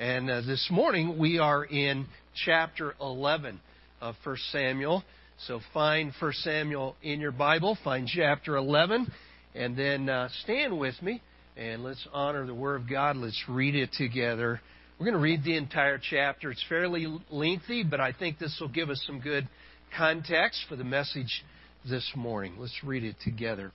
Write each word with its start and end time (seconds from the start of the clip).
And 0.00 0.30
uh, 0.30 0.42
this 0.42 0.68
morning 0.70 1.18
we 1.18 1.40
are 1.40 1.64
in 1.64 2.06
chapter 2.44 2.94
11 3.00 3.58
of 4.00 4.14
1 4.22 4.36
Samuel. 4.52 5.02
So 5.48 5.58
find 5.74 6.12
1 6.20 6.32
Samuel 6.34 6.94
in 7.02 7.18
your 7.18 7.32
Bible, 7.32 7.76
find 7.82 8.06
chapter 8.06 8.56
11, 8.56 9.10
and 9.56 9.76
then 9.76 10.08
uh, 10.08 10.28
stand 10.44 10.78
with 10.78 10.94
me 11.02 11.20
and 11.56 11.82
let's 11.82 12.06
honor 12.12 12.46
the 12.46 12.54
Word 12.54 12.80
of 12.80 12.88
God. 12.88 13.16
Let's 13.16 13.42
read 13.48 13.74
it 13.74 13.90
together. 13.92 14.60
We're 15.00 15.06
going 15.06 15.14
to 15.14 15.20
read 15.20 15.42
the 15.42 15.56
entire 15.56 15.98
chapter. 15.98 16.52
It's 16.52 16.64
fairly 16.68 17.08
lengthy, 17.28 17.82
but 17.82 17.98
I 18.00 18.12
think 18.12 18.38
this 18.38 18.56
will 18.60 18.68
give 18.68 18.90
us 18.90 19.02
some 19.04 19.18
good 19.18 19.48
context 19.96 20.64
for 20.68 20.76
the 20.76 20.84
message 20.84 21.44
this 21.88 22.08
morning. 22.14 22.54
Let's 22.56 22.84
read 22.84 23.02
it 23.02 23.16
together. 23.24 23.72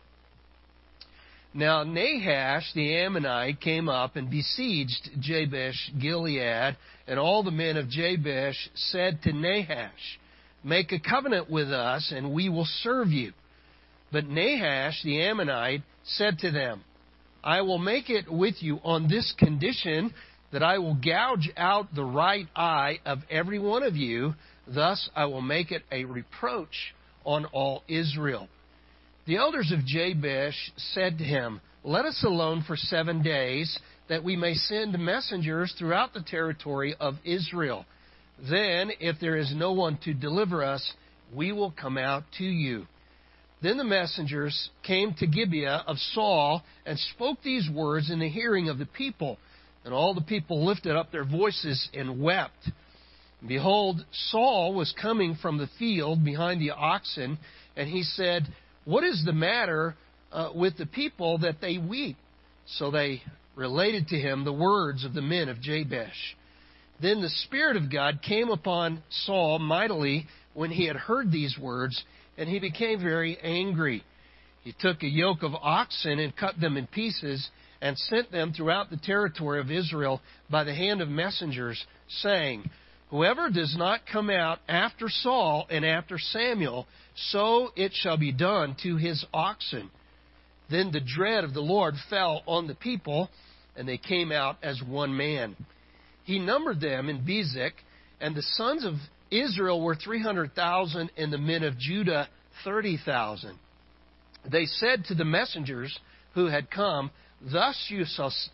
Now 1.55 1.83
Nahash 1.83 2.73
the 2.73 2.95
Ammonite 2.95 3.61
came 3.61 3.87
up 3.87 4.15
and 4.15 4.29
besieged 4.29 5.11
Jabesh 5.19 5.91
Gilead, 5.99 6.75
and 7.07 7.19
all 7.19 7.43
the 7.43 7.51
men 7.51 7.77
of 7.77 7.89
Jabesh 7.89 8.69
said 8.73 9.21
to 9.23 9.33
Nahash, 9.33 10.19
Make 10.63 10.91
a 10.91 10.99
covenant 10.99 11.51
with 11.51 11.71
us, 11.71 12.11
and 12.15 12.33
we 12.33 12.49
will 12.49 12.65
serve 12.65 13.09
you. 13.09 13.33
But 14.11 14.25
Nahash 14.25 15.03
the 15.03 15.21
Ammonite 15.21 15.83
said 16.03 16.39
to 16.39 16.49
them, 16.49 16.83
I 17.43 17.61
will 17.61 17.77
make 17.77 18.09
it 18.09 18.31
with 18.31 18.55
you 18.63 18.79
on 18.83 19.07
this 19.07 19.33
condition 19.37 20.13
that 20.51 20.63
I 20.63 20.79
will 20.79 20.95
gouge 20.95 21.51
out 21.55 21.93
the 21.93 22.05
right 22.05 22.47
eye 22.55 22.99
of 23.05 23.19
every 23.29 23.59
one 23.59 23.83
of 23.83 23.95
you. 23.95 24.33
Thus 24.67 25.09
I 25.15 25.25
will 25.25 25.41
make 25.41 25.71
it 25.71 25.83
a 25.91 26.05
reproach 26.05 26.95
on 27.25 27.45
all 27.45 27.83
Israel. 27.87 28.47
The 29.25 29.37
elders 29.37 29.71
of 29.71 29.85
Jabesh 29.85 30.71
said 30.75 31.17
to 31.17 31.23
him, 31.23 31.61
Let 31.83 32.05
us 32.05 32.23
alone 32.25 32.63
for 32.67 32.75
seven 32.75 33.23
days, 33.23 33.79
that 34.09 34.23
we 34.23 34.35
may 34.35 34.53
send 34.53 34.97
messengers 34.99 35.73
throughout 35.79 36.13
the 36.13 36.23
territory 36.23 36.93
of 36.99 37.15
Israel. 37.23 37.85
Then, 38.49 38.91
if 38.99 39.21
there 39.21 39.37
is 39.37 39.53
no 39.55 39.71
one 39.71 39.97
to 40.03 40.13
deliver 40.13 40.61
us, 40.61 40.93
we 41.33 41.53
will 41.53 41.71
come 41.71 41.97
out 41.97 42.23
to 42.37 42.43
you. 42.43 42.85
Then 43.61 43.77
the 43.77 43.85
messengers 43.85 44.69
came 44.85 45.13
to 45.13 45.27
Gibeah 45.27 45.85
of 45.87 45.97
Saul 45.97 46.61
and 46.85 46.99
spoke 46.99 47.37
these 47.41 47.69
words 47.73 48.11
in 48.11 48.19
the 48.19 48.27
hearing 48.27 48.67
of 48.67 48.77
the 48.77 48.85
people. 48.85 49.37
And 49.85 49.93
all 49.93 50.13
the 50.13 50.21
people 50.21 50.65
lifted 50.65 50.97
up 50.97 51.13
their 51.13 51.23
voices 51.23 51.89
and 51.93 52.21
wept. 52.21 52.71
Behold, 53.45 54.03
Saul 54.11 54.73
was 54.73 54.93
coming 55.01 55.35
from 55.41 55.57
the 55.57 55.69
field 55.79 56.25
behind 56.25 56.59
the 56.59 56.71
oxen, 56.71 57.37
and 57.77 57.89
he 57.89 58.03
said, 58.03 58.47
what 58.85 59.03
is 59.03 59.23
the 59.25 59.33
matter 59.33 59.95
uh, 60.31 60.49
with 60.53 60.77
the 60.77 60.85
people 60.85 61.39
that 61.39 61.61
they 61.61 61.77
weep? 61.77 62.17
So 62.65 62.91
they 62.91 63.21
related 63.55 64.07
to 64.09 64.17
him 64.17 64.43
the 64.43 64.53
words 64.53 65.05
of 65.05 65.13
the 65.13 65.21
men 65.21 65.49
of 65.49 65.61
Jabesh. 65.61 66.35
Then 67.01 67.21
the 67.21 67.29
Spirit 67.29 67.75
of 67.75 67.91
God 67.91 68.21
came 68.21 68.49
upon 68.49 69.03
Saul 69.25 69.59
mightily 69.59 70.27
when 70.53 70.71
he 70.71 70.85
had 70.85 70.95
heard 70.95 71.31
these 71.31 71.57
words, 71.59 72.01
and 72.37 72.47
he 72.47 72.59
became 72.59 72.99
very 72.99 73.37
angry. 73.41 74.03
He 74.63 74.73
took 74.79 75.03
a 75.03 75.07
yoke 75.07 75.43
of 75.43 75.53
oxen 75.55 76.19
and 76.19 76.35
cut 76.35 76.59
them 76.59 76.77
in 76.77 76.87
pieces 76.87 77.49
and 77.81 77.97
sent 77.97 78.31
them 78.31 78.53
throughout 78.53 78.89
the 78.89 78.97
territory 78.97 79.59
of 79.59 79.69
Israel 79.69 80.21
by 80.49 80.63
the 80.63 80.73
hand 80.73 81.01
of 81.01 81.09
messengers, 81.09 81.83
saying, 82.07 82.69
Whoever 83.13 83.51
does 83.51 83.75
not 83.77 84.07
come 84.11 84.31
out 84.31 84.57
after 84.67 85.07
Saul 85.07 85.67
and 85.69 85.85
after 85.85 86.17
Samuel, 86.17 86.87
so 87.15 87.71
it 87.75 87.93
shall 87.93 88.17
be 88.17 88.31
done 88.31 88.75
to 88.81 88.97
his 88.97 89.23
oxen. 89.31 89.91
Then 90.71 90.91
the 90.91 90.99
dread 90.99 91.43
of 91.43 91.53
the 91.53 91.61
Lord 91.61 91.93
fell 92.09 92.41
on 92.47 92.65
the 92.65 92.73
people, 92.73 93.29
and 93.75 93.87
they 93.87 93.99
came 93.99 94.31
out 94.31 94.57
as 94.63 94.81
one 94.81 95.15
man. 95.15 95.55
He 96.23 96.39
numbered 96.39 96.81
them 96.81 97.07
in 97.07 97.23
Bezek, 97.23 97.73
and 98.19 98.33
the 98.33 98.41
sons 98.41 98.83
of 98.83 98.95
Israel 99.29 99.79
were 99.79 99.93
300,000, 99.93 101.11
and 101.15 101.31
the 101.31 101.37
men 101.37 101.61
of 101.61 101.77
Judah 101.77 102.27
30,000. 102.63 103.59
They 104.51 104.65
said 104.65 105.05
to 105.05 105.13
the 105.13 105.23
messengers 105.23 105.99
who 106.33 106.47
had 106.47 106.71
come, 106.71 107.11
Thus 107.39 107.75
you 107.89 108.05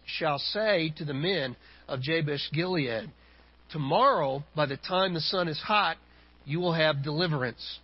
shall 0.05 0.39
say 0.39 0.89
to 0.97 1.05
the 1.05 1.13
men 1.13 1.55
of 1.87 2.01
Jabesh 2.01 2.51
Gilead, 2.51 3.09
Tomorrow, 3.71 4.43
by 4.55 4.65
the 4.65 4.77
time 4.77 5.13
the 5.13 5.21
sun 5.21 5.47
is 5.47 5.59
hot, 5.59 5.97
you 6.45 6.59
will 6.59 6.73
have 6.73 7.03
deliverance. 7.03 7.79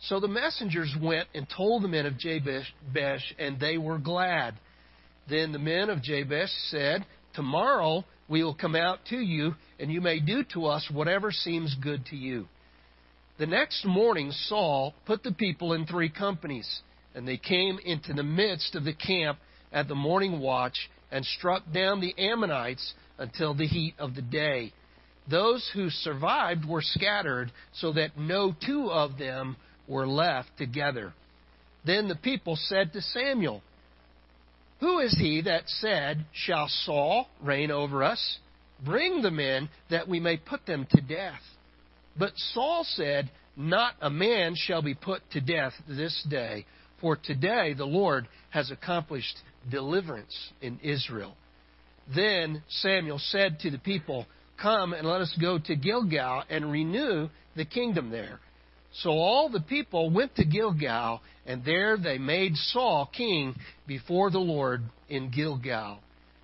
So 0.00 0.20
the 0.20 0.28
messengers 0.28 0.94
went 1.00 1.28
and 1.34 1.46
told 1.48 1.82
the 1.82 1.88
men 1.88 2.06
of 2.06 2.18
Jabesh, 2.18 2.72
and 3.38 3.58
they 3.58 3.78
were 3.78 3.98
glad. 3.98 4.54
Then 5.28 5.52
the 5.52 5.58
men 5.58 5.90
of 5.90 6.02
Jabesh 6.02 6.50
said, 6.70 7.04
Tomorrow 7.34 8.04
we 8.28 8.42
will 8.42 8.54
come 8.54 8.76
out 8.76 9.00
to 9.10 9.16
you, 9.16 9.54
and 9.80 9.90
you 9.90 10.00
may 10.00 10.20
do 10.20 10.44
to 10.52 10.66
us 10.66 10.88
whatever 10.92 11.32
seems 11.32 11.74
good 11.82 12.06
to 12.06 12.16
you. 12.16 12.46
The 13.38 13.46
next 13.46 13.84
morning 13.84 14.32
Saul 14.32 14.94
put 15.06 15.22
the 15.22 15.32
people 15.32 15.72
in 15.72 15.86
three 15.86 16.08
companies, 16.08 16.80
and 17.14 17.26
they 17.26 17.36
came 17.36 17.78
into 17.84 18.12
the 18.12 18.22
midst 18.22 18.74
of 18.74 18.84
the 18.84 18.94
camp 18.94 19.38
at 19.72 19.88
the 19.88 19.94
morning 19.94 20.40
watch 20.40 20.88
and 21.10 21.24
struck 21.24 21.62
down 21.72 22.00
the 22.00 22.14
Ammonites 22.18 22.94
until 23.18 23.54
the 23.54 23.66
heat 23.66 23.94
of 23.98 24.14
the 24.14 24.22
day. 24.22 24.72
Those 25.28 25.68
who 25.74 25.90
survived 25.90 26.64
were 26.64 26.82
scattered, 26.82 27.50
so 27.74 27.92
that 27.92 28.16
no 28.16 28.54
two 28.64 28.90
of 28.90 29.18
them 29.18 29.56
were 29.88 30.06
left 30.06 30.56
together. 30.56 31.12
Then 31.84 32.08
the 32.08 32.16
people 32.16 32.56
said 32.56 32.92
to 32.92 33.00
Samuel, 33.00 33.62
Who 34.80 35.00
is 35.00 35.16
he 35.18 35.42
that 35.42 35.68
said, 35.68 36.26
Shall 36.32 36.68
Saul 36.68 37.28
reign 37.42 37.70
over 37.70 38.02
us? 38.04 38.38
Bring 38.84 39.22
the 39.22 39.30
men 39.30 39.68
that 39.90 40.08
we 40.08 40.20
may 40.20 40.36
put 40.36 40.66
them 40.66 40.86
to 40.90 41.00
death. 41.00 41.40
But 42.18 42.32
Saul 42.36 42.84
said, 42.84 43.30
Not 43.56 43.94
a 44.00 44.10
man 44.10 44.54
shall 44.56 44.82
be 44.82 44.94
put 44.94 45.22
to 45.32 45.40
death 45.40 45.72
this 45.88 46.24
day, 46.28 46.66
for 47.00 47.16
today 47.16 47.74
the 47.74 47.86
Lord 47.86 48.28
has 48.50 48.70
accomplished 48.70 49.36
deliverance 49.70 50.52
in 50.60 50.78
Israel. 50.82 51.36
Then 52.14 52.62
Samuel 52.68 53.18
said 53.18 53.60
to 53.60 53.70
the 53.70 53.78
people, 53.78 54.26
Come 54.60 54.92
and 54.92 55.06
let 55.06 55.20
us 55.20 55.36
go 55.40 55.58
to 55.58 55.76
Gilgal 55.76 56.44
and 56.48 56.70
renew 56.70 57.28
the 57.56 57.64
kingdom 57.64 58.10
there. 58.10 58.40
So 59.02 59.10
all 59.10 59.50
the 59.50 59.60
people 59.60 60.10
went 60.10 60.34
to 60.36 60.44
Gilgal, 60.44 61.20
and 61.44 61.64
there 61.64 61.98
they 61.98 62.18
made 62.18 62.56
Saul 62.56 63.10
king 63.14 63.54
before 63.86 64.30
the 64.30 64.38
Lord 64.38 64.82
in 65.08 65.30
Gilgal. 65.30 65.98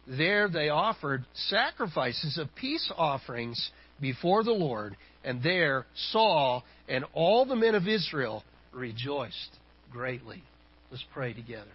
There 0.06 0.48
they 0.48 0.68
offered 0.68 1.24
sacrifices 1.34 2.36
of 2.36 2.54
peace 2.54 2.92
offerings 2.96 3.70
before 4.00 4.44
the 4.44 4.52
Lord, 4.52 4.96
and 5.24 5.42
there 5.42 5.86
Saul 6.10 6.64
and 6.88 7.04
all 7.14 7.46
the 7.46 7.56
men 7.56 7.74
of 7.74 7.88
Israel 7.88 8.44
rejoiced 8.72 9.56
greatly. 9.90 10.42
Let's 10.90 11.04
pray 11.14 11.32
together. 11.32 11.70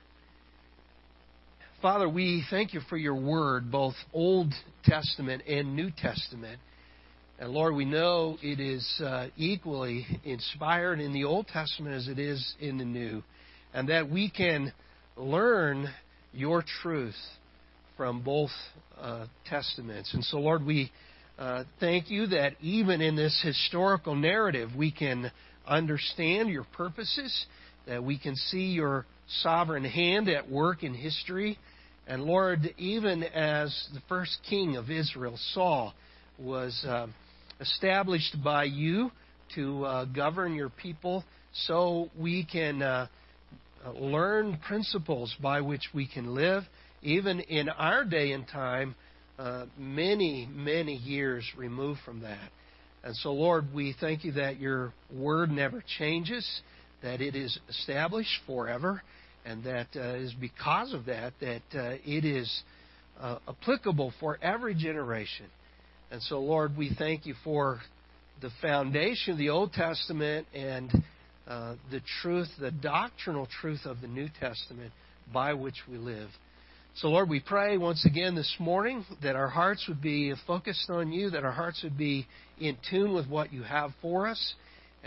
Father, 1.79 2.09
we 2.09 2.43
thank 2.49 2.73
you 2.73 2.79
for 2.89 2.97
your 2.97 3.13
word, 3.13 3.71
both 3.71 3.93
Old 4.11 4.51
Testament 4.83 5.43
and 5.47 5.75
New 5.75 5.91
Testament. 5.91 6.59
And 7.37 7.51
Lord, 7.51 7.75
we 7.75 7.85
know 7.85 8.39
it 8.41 8.59
is 8.59 8.99
uh, 8.99 9.27
equally 9.37 10.07
inspired 10.23 10.99
in 10.99 11.13
the 11.13 11.25
Old 11.25 11.45
Testament 11.47 11.93
as 11.93 12.07
it 12.07 12.17
is 12.17 12.55
in 12.59 12.79
the 12.79 12.83
New, 12.83 13.21
and 13.75 13.89
that 13.89 14.09
we 14.09 14.27
can 14.31 14.73
learn 15.15 15.87
your 16.33 16.63
truth 16.81 17.13
from 17.95 18.23
both 18.23 18.49
uh, 18.99 19.27
Testaments. 19.47 20.11
And 20.15 20.23
so, 20.23 20.37
Lord, 20.37 20.65
we 20.65 20.91
uh, 21.37 21.63
thank 21.79 22.09
you 22.09 22.25
that 22.25 22.53
even 22.59 23.01
in 23.01 23.15
this 23.15 23.39
historical 23.43 24.15
narrative, 24.15 24.71
we 24.75 24.91
can 24.91 25.31
understand 25.67 26.49
your 26.49 26.65
purposes, 26.75 27.45
that 27.87 28.03
we 28.03 28.17
can 28.19 28.35
see 28.35 28.67
your 28.67 29.05
sovereign 29.41 29.85
hand 29.85 30.29
at 30.29 30.49
work 30.49 30.83
in 30.83 30.93
history. 30.93 31.57
And 32.07 32.23
Lord, 32.23 32.73
even 32.77 33.23
as 33.23 33.89
the 33.93 34.01
first 34.07 34.37
king 34.49 34.77
of 34.77 34.89
Israel, 34.89 35.37
Saul, 35.53 35.93
was 36.39 36.85
uh, 36.87 37.07
established 37.59 38.35
by 38.43 38.65
you 38.65 39.11
to 39.55 39.85
uh, 39.85 40.05
govern 40.05 40.53
your 40.53 40.69
people, 40.69 41.23
so 41.65 42.09
we 42.19 42.45
can 42.45 42.81
uh, 42.81 43.07
learn 43.95 44.57
principles 44.67 45.33
by 45.41 45.61
which 45.61 45.83
we 45.93 46.07
can 46.07 46.35
live, 46.35 46.63
even 47.01 47.39
in 47.39 47.69
our 47.69 48.03
day 48.03 48.31
and 48.31 48.47
time, 48.47 48.95
uh, 49.39 49.65
many, 49.77 50.47
many 50.51 50.95
years 50.95 51.45
removed 51.55 51.99
from 52.03 52.21
that. 52.21 52.49
And 53.03 53.15
so, 53.15 53.31
Lord, 53.31 53.73
we 53.73 53.95
thank 53.99 54.23
you 54.23 54.33
that 54.33 54.59
your 54.59 54.91
word 55.13 55.51
never 55.51 55.83
changes, 55.97 56.45
that 57.01 57.21
it 57.21 57.35
is 57.35 57.57
established 57.69 58.39
forever, 58.45 59.01
and 59.45 59.63
that 59.63 59.87
uh, 59.95 60.15
is 60.15 60.33
because 60.39 60.93
of 60.93 61.05
that 61.05 61.33
that 61.39 61.61
uh, 61.73 61.95
it 62.05 62.25
is 62.25 62.63
uh, 63.19 63.39
applicable 63.47 64.13
for 64.19 64.37
every 64.41 64.75
generation. 64.75 65.45
And 66.11 66.21
so, 66.21 66.39
Lord, 66.39 66.77
we 66.77 66.95
thank 66.97 67.25
you 67.25 67.35
for 67.43 67.79
the 68.41 68.49
foundation 68.61 69.33
of 69.33 69.37
the 69.37 69.49
Old 69.49 69.73
Testament 69.73 70.47
and 70.53 70.91
uh, 71.47 71.75
the 71.91 72.01
truth, 72.21 72.47
the 72.59 72.71
doctrinal 72.71 73.47
truth 73.61 73.81
of 73.85 74.01
the 74.01 74.07
New 74.07 74.29
Testament 74.39 74.91
by 75.33 75.53
which 75.53 75.75
we 75.89 75.97
live. 75.97 76.29
So, 76.95 77.09
Lord, 77.09 77.29
we 77.29 77.39
pray 77.39 77.77
once 77.77 78.05
again 78.05 78.35
this 78.35 78.55
morning 78.59 79.05
that 79.21 79.35
our 79.35 79.49
hearts 79.49 79.85
would 79.87 80.01
be 80.01 80.33
focused 80.47 80.89
on 80.89 81.11
you, 81.11 81.29
that 81.29 81.43
our 81.43 81.51
hearts 81.51 81.83
would 81.83 81.97
be 81.97 82.25
in 82.59 82.75
tune 82.89 83.13
with 83.13 83.27
what 83.27 83.53
you 83.53 83.63
have 83.63 83.91
for 84.01 84.27
us, 84.27 84.55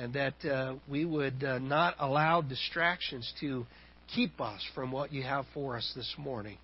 and 0.00 0.14
that 0.14 0.44
uh, 0.46 0.74
we 0.88 1.04
would 1.04 1.44
uh, 1.44 1.58
not 1.58 1.94
allow 1.98 2.40
distractions 2.40 3.30
to 3.38 3.66
keep 4.14 4.40
us 4.40 4.64
from 4.74 4.90
what 4.90 5.12
you 5.12 5.22
have 5.22 5.44
for 5.52 5.76
us 5.76 5.92
this 5.94 6.14
morning. 6.16 6.56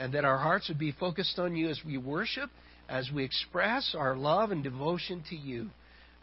And 0.00 0.14
that 0.14 0.24
our 0.24 0.38
hearts 0.38 0.68
would 0.68 0.78
be 0.78 0.92
focused 0.92 1.38
on 1.38 1.54
you 1.54 1.68
as 1.68 1.78
we 1.84 1.98
worship, 1.98 2.48
as 2.88 3.10
we 3.14 3.24
express 3.24 3.94
our 3.96 4.16
love 4.16 4.52
and 4.52 4.64
devotion 4.64 5.22
to 5.28 5.36
you. 5.36 5.68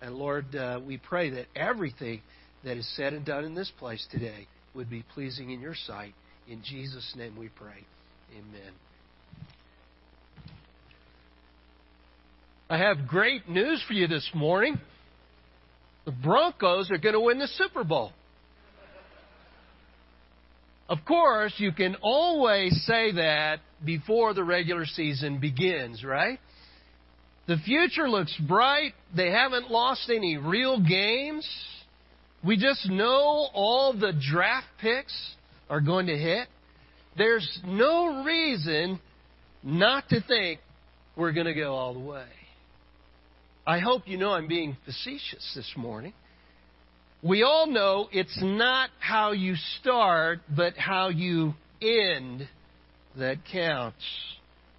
And 0.02 0.16
Lord, 0.16 0.56
uh, 0.56 0.80
we 0.86 0.98
pray 0.98 1.30
that 1.30 1.46
everything 1.56 2.24
that 2.64 2.78
is 2.78 2.96
said 2.96 3.14
and 3.14 3.24
done 3.24 3.46
in 3.46 3.54
this 3.54 3.72
place 3.78 4.06
today 4.10 4.48
would 4.74 4.90
be 4.90 5.04
pleasing 5.14 5.52
in 5.52 5.62
your 5.62 5.76
sight. 5.76 6.16
In 6.50 6.64
Jesus' 6.64 7.14
name 7.16 7.38
we 7.38 7.50
pray. 7.50 7.86
Amen. 8.32 8.74
I 12.72 12.80
have 12.80 13.08
great 13.08 13.48
news 13.48 13.84
for 13.88 13.94
you 13.94 14.08
this 14.08 14.28
morning. 14.34 14.80
The 16.06 16.12
Broncos 16.12 16.92
are 16.92 16.98
going 16.98 17.14
to 17.14 17.20
win 17.20 17.40
the 17.40 17.48
Super 17.48 17.84
Bowl. 17.84 18.12
Of 20.88 21.00
course, 21.06 21.54
you 21.58 21.72
can 21.72 21.96
always 22.02 22.84
say 22.86 23.12
that 23.14 23.60
before 23.84 24.36
the 24.36 24.44
regular 24.44 24.86
season 24.86 25.40
begins, 25.40 26.04
right? 26.04 26.40
The 27.48 27.58
future 27.58 28.08
looks 28.08 28.36
bright. 28.48 28.94
They 29.16 29.32
haven't 29.32 29.72
lost 29.72 30.12
any 30.14 30.38
real 30.38 30.80
games. 30.80 31.48
We 32.44 32.58
just 32.58 32.88
know 32.88 33.48
all 33.54 33.94
the 33.94 34.14
draft 34.14 34.68
picks 34.80 35.16
are 35.70 35.82
going 35.82 36.08
to 36.08 36.18
hit. 36.18 36.48
There's 37.18 37.60
no 37.66 38.24
reason 38.24 39.00
not 39.64 40.08
to 40.10 40.22
think 40.22 40.60
we're 41.16 41.32
going 41.32 41.48
to 41.48 41.54
go 41.54 41.74
all 41.74 41.94
the 41.94 42.00
way. 42.00 42.28
I 43.68 43.80
hope 43.80 44.04
you 44.06 44.18
know 44.18 44.32
I'm 44.32 44.48
being 44.48 44.78
facetious 44.86 45.54
this 45.56 45.72
morning. 45.76 46.14
We 47.24 47.42
all 47.42 47.66
know 47.66 48.08
it's 48.12 48.38
not 48.40 48.92
how 49.00 49.32
you 49.32 49.56
start, 49.80 50.42
but 50.56 50.78
how 50.78 51.10
you 51.10 51.56
end 51.82 52.48
that 53.18 53.38
counts. 53.52 54.04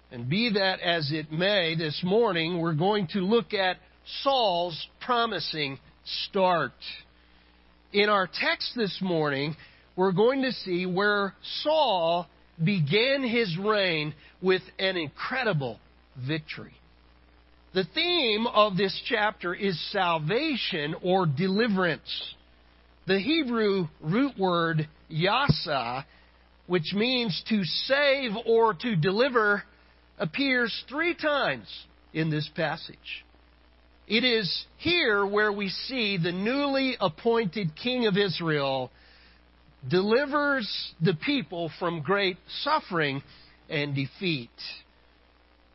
And 0.09 0.29
be 0.29 0.53
that 0.53 0.79
as 0.79 1.11
it 1.11 1.33
may, 1.33 1.75
this 1.75 1.99
morning 2.01 2.61
we're 2.61 2.75
going 2.75 3.07
to 3.07 3.19
look 3.19 3.53
at 3.53 3.75
Saul's 4.23 4.87
promising 5.01 5.79
start. 6.29 6.71
In 7.91 8.07
our 8.07 8.29
text 8.39 8.71
this 8.77 8.99
morning, 9.01 9.57
we're 9.97 10.13
going 10.13 10.43
to 10.43 10.53
see 10.53 10.85
where 10.85 11.33
Saul 11.63 12.25
began 12.63 13.21
his 13.21 13.57
reign 13.57 14.13
with 14.41 14.61
an 14.79 14.95
incredible 14.95 15.77
victory. 16.25 16.71
The 17.73 17.83
theme 17.93 18.47
of 18.47 18.77
this 18.77 18.99
chapter 19.05 19.53
is 19.53 19.79
salvation 19.91 20.95
or 21.01 21.25
deliverance. 21.25 22.35
The 23.05 23.19
Hebrew 23.19 23.87
root 24.01 24.37
word 24.37 24.87
yasa, 25.11 26.05
which 26.67 26.93
means 26.93 27.43
to 27.49 27.63
save 27.63 28.31
or 28.45 28.73
to 28.73 28.95
deliver, 28.95 29.63
appears 30.17 30.83
three 30.89 31.13
times 31.13 31.67
in 32.13 32.29
this 32.29 32.49
passage. 32.55 33.25
It 34.07 34.23
is 34.23 34.65
here 34.77 35.25
where 35.25 35.51
we 35.51 35.69
see 35.69 36.17
the 36.17 36.31
newly 36.31 36.95
appointed 36.99 37.75
king 37.75 38.07
of 38.07 38.17
Israel 38.17 38.89
delivers 39.87 40.93
the 41.01 41.13
people 41.13 41.69
from 41.77 42.01
great 42.01 42.37
suffering 42.63 43.21
and 43.69 43.93
defeat. 43.93 44.49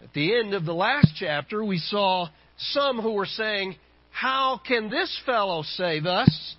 At 0.03 0.13
the 0.15 0.37
end 0.37 0.53
of 0.53 0.65
the 0.65 0.75
last 0.75 1.13
chapter, 1.17 1.65
we 1.65 1.79
saw 1.79 2.29
some 2.59 3.01
who 3.01 3.13
were 3.13 3.27
saying, 3.27 3.77
How 4.11 4.61
can 4.67 4.91
this 4.91 5.17
fellow 5.25 5.63
save 5.63 6.07
us? 6.07 6.57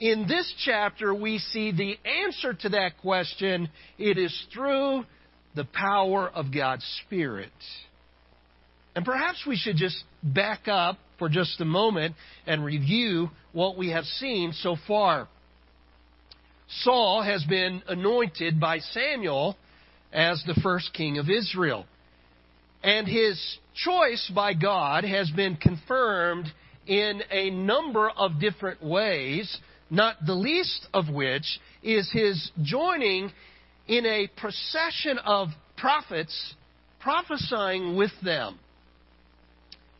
In 0.00 0.26
this 0.26 0.52
chapter, 0.64 1.14
we 1.14 1.38
see 1.38 1.70
the 1.70 1.96
answer 2.04 2.52
to 2.52 2.68
that 2.70 2.98
question. 3.00 3.68
It 3.96 4.18
is 4.18 4.46
through 4.52 5.04
the 5.54 5.64
power 5.64 6.28
of 6.28 6.52
God's 6.52 6.84
Spirit. 7.06 7.52
And 8.96 9.04
perhaps 9.04 9.44
we 9.46 9.56
should 9.56 9.76
just 9.76 10.02
back 10.22 10.66
up 10.66 10.98
for 11.18 11.28
just 11.28 11.60
a 11.60 11.64
moment 11.64 12.16
and 12.44 12.64
review 12.64 13.30
what 13.52 13.78
we 13.78 13.90
have 13.90 14.04
seen 14.04 14.52
so 14.52 14.76
far. 14.88 15.28
Saul 16.82 17.22
has 17.22 17.44
been 17.44 17.82
anointed 17.86 18.58
by 18.58 18.78
Samuel 18.78 19.56
as 20.12 20.42
the 20.44 20.60
first 20.60 20.92
king 20.92 21.18
of 21.18 21.30
Israel. 21.30 21.86
And 22.84 23.08
his 23.08 23.42
choice 23.74 24.30
by 24.34 24.52
God 24.52 25.04
has 25.04 25.30
been 25.30 25.56
confirmed 25.56 26.52
in 26.86 27.22
a 27.30 27.48
number 27.48 28.10
of 28.10 28.38
different 28.38 28.82
ways, 28.84 29.58
not 29.90 30.16
the 30.26 30.34
least 30.34 30.86
of 30.92 31.08
which 31.08 31.60
is 31.82 32.10
his 32.12 32.50
joining 32.62 33.32
in 33.88 34.04
a 34.04 34.28
procession 34.36 35.18
of 35.24 35.48
prophets 35.78 36.54
prophesying 37.00 37.96
with 37.96 38.12
them. 38.22 38.58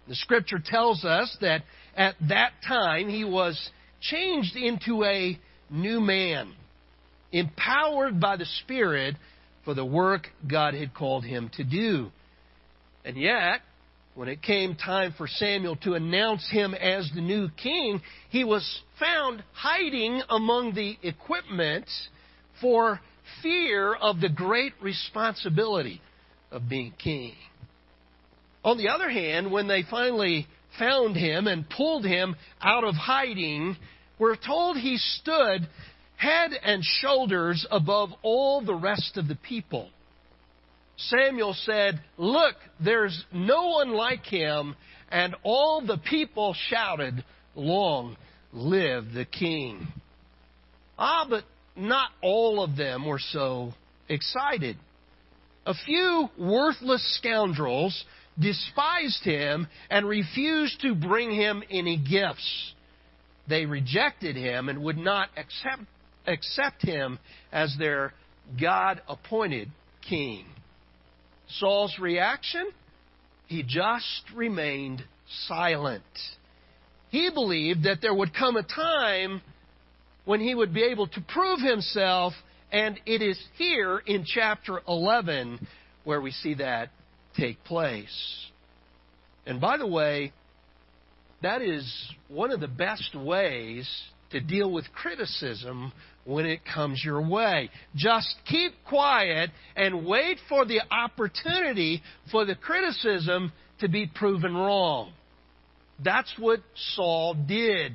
The 0.07 0.15
scripture 0.15 0.63
tells 0.63 1.07
us 1.07 1.35
that 1.41 1.63
at 1.97 2.17
that 2.29 2.53
time 2.69 3.09
he 3.09 3.25
was 3.25 3.71
changed 4.03 4.57
into 4.57 5.05
a 5.05 5.39
new 5.71 6.01
man, 6.01 6.53
empowered 7.33 8.21
by 8.21 8.37
the 8.37 8.47
Spirit 8.63 9.17
for 9.65 9.73
the 9.73 9.87
work 9.87 10.29
God 10.47 10.75
had 10.75 10.93
called 10.93 11.25
him 11.25 11.51
to 11.57 11.65
do. 11.65 12.11
And 13.05 13.17
yet, 13.17 13.61
when 14.15 14.29
it 14.29 14.43
came 14.43 14.77
time 14.77 15.15
for 15.17 15.27
Samuel 15.27 15.77
to 15.77 15.95
announce 15.95 16.49
him 16.49 16.73
as 16.75 17.11
the 17.15 17.21
new 17.21 17.49
king, 17.51 18.01
he 18.31 18.45
was 18.45 18.83
found 18.99 19.43
hiding 19.53 20.23
among 20.31 20.75
the 20.75 20.97
equipment 21.03 21.89
for 22.61 23.01
fear 23.43 23.95
of 23.95 24.21
the 24.21 24.29
great 24.29 24.73
responsibility 24.81 26.01
of 26.51 26.69
being 26.69 26.93
king. 27.03 27.35
On 28.65 28.79
the 28.79 28.89
other 28.89 29.11
hand, 29.11 29.51
when 29.51 29.67
they 29.69 29.83
finally 29.91 30.47
found 30.79 31.17
him 31.17 31.47
and 31.47 31.69
pulled 31.69 32.05
him 32.05 32.37
out 32.63 32.85
of 32.85 32.95
hiding, 32.95 33.77
we're 34.19 34.37
told 34.37 34.77
he 34.77 34.97
stood 34.97 35.69
head 36.17 36.53
and 36.63 36.83
shoulders 36.83 37.67
above 37.71 38.11
all 38.23 38.65
the 38.65 38.75
rest 38.75 39.17
of 39.17 39.29
the 39.29 39.35
people. 39.35 39.91
Samuel 40.97 41.55
said, 41.65 42.01
Look, 42.17 42.55
there's 42.83 43.25
no 43.33 43.69
one 43.69 43.93
like 43.93 44.25
him. 44.25 44.77
And 45.11 45.35
all 45.43 45.83
the 45.85 45.99
people 45.99 46.55
shouted, 46.69 47.25
Long 47.55 48.17
live 48.53 49.13
the 49.13 49.25
king. 49.25 49.87
Ah, 50.99 51.27
but 51.29 51.45
not 51.77 52.11
all 52.23 52.63
of 52.63 52.77
them 52.77 53.07
were 53.07 53.21
so 53.21 53.75
excited. 54.09 54.77
A 55.67 55.75
few 55.75 56.29
worthless 56.39 57.19
scoundrels 57.19 58.05
despised 58.39 59.25
him 59.25 59.67
and 59.91 60.07
refused 60.07 60.81
to 60.83 60.95
bring 60.95 61.33
him 61.33 61.63
any 61.71 61.97
gifts. 61.97 62.75
They 63.49 63.67
rejected 63.67 64.37
him 64.37 64.69
and 64.69 64.83
would 64.83 64.99
not 64.99 65.29
accept, 65.37 65.83
accept 66.27 66.83
him 66.83 67.19
as 67.53 67.75
their 67.79 68.13
God 68.61 69.01
appointed 69.09 69.71
king. 70.09 70.47
Saul's 71.59 71.99
reaction? 71.99 72.69
He 73.47 73.63
just 73.63 74.23
remained 74.35 75.05
silent. 75.47 76.03
He 77.11 77.31
believed 77.31 77.85
that 77.85 78.01
there 78.01 78.15
would 78.15 78.35
come 78.35 78.57
a 78.57 78.63
time 78.63 79.43
when 80.25 80.41
he 80.41 80.55
would 80.55 80.73
be 80.73 80.83
able 80.83 81.07
to 81.09 81.21
prove 81.21 81.61
himself, 81.61 82.33
and 82.73 82.99
it 83.07 83.23
is 83.23 83.39
here 83.57 83.99
in 84.07 84.25
chapter 84.25 84.81
11 84.89 85.67
where 86.05 86.21
we 86.21 86.31
see 86.31 86.55
that 86.55 86.91
take 87.37 87.63
place. 87.65 88.47
And 89.47 89.61
by 89.61 89.77
the 89.77 89.87
way, 89.87 90.33
that 91.43 91.61
is 91.61 92.11
one 92.29 92.51
of 92.51 92.61
the 92.61 92.69
best 92.69 93.15
ways 93.15 93.89
to 94.31 94.41
deal 94.41 94.71
with 94.71 94.85
criticism 94.93 95.93
when 96.25 96.47
it 96.47 96.61
comes 96.65 97.03
your 97.05 97.27
way. 97.27 97.71
Just 97.95 98.35
keep 98.47 98.73
quiet 98.89 99.51
and 99.77 100.07
wait 100.07 100.39
for 100.49 100.65
the 100.65 100.81
opportunity 100.91 102.03
for 102.31 102.45
the 102.45 102.55
criticism 102.55 103.53
to 103.81 103.89
be 103.89 104.07
proven 104.07 104.55
wrong. 104.55 105.13
That's 106.03 106.33
what 106.39 106.61
Saul 106.95 107.35
did. 107.35 107.93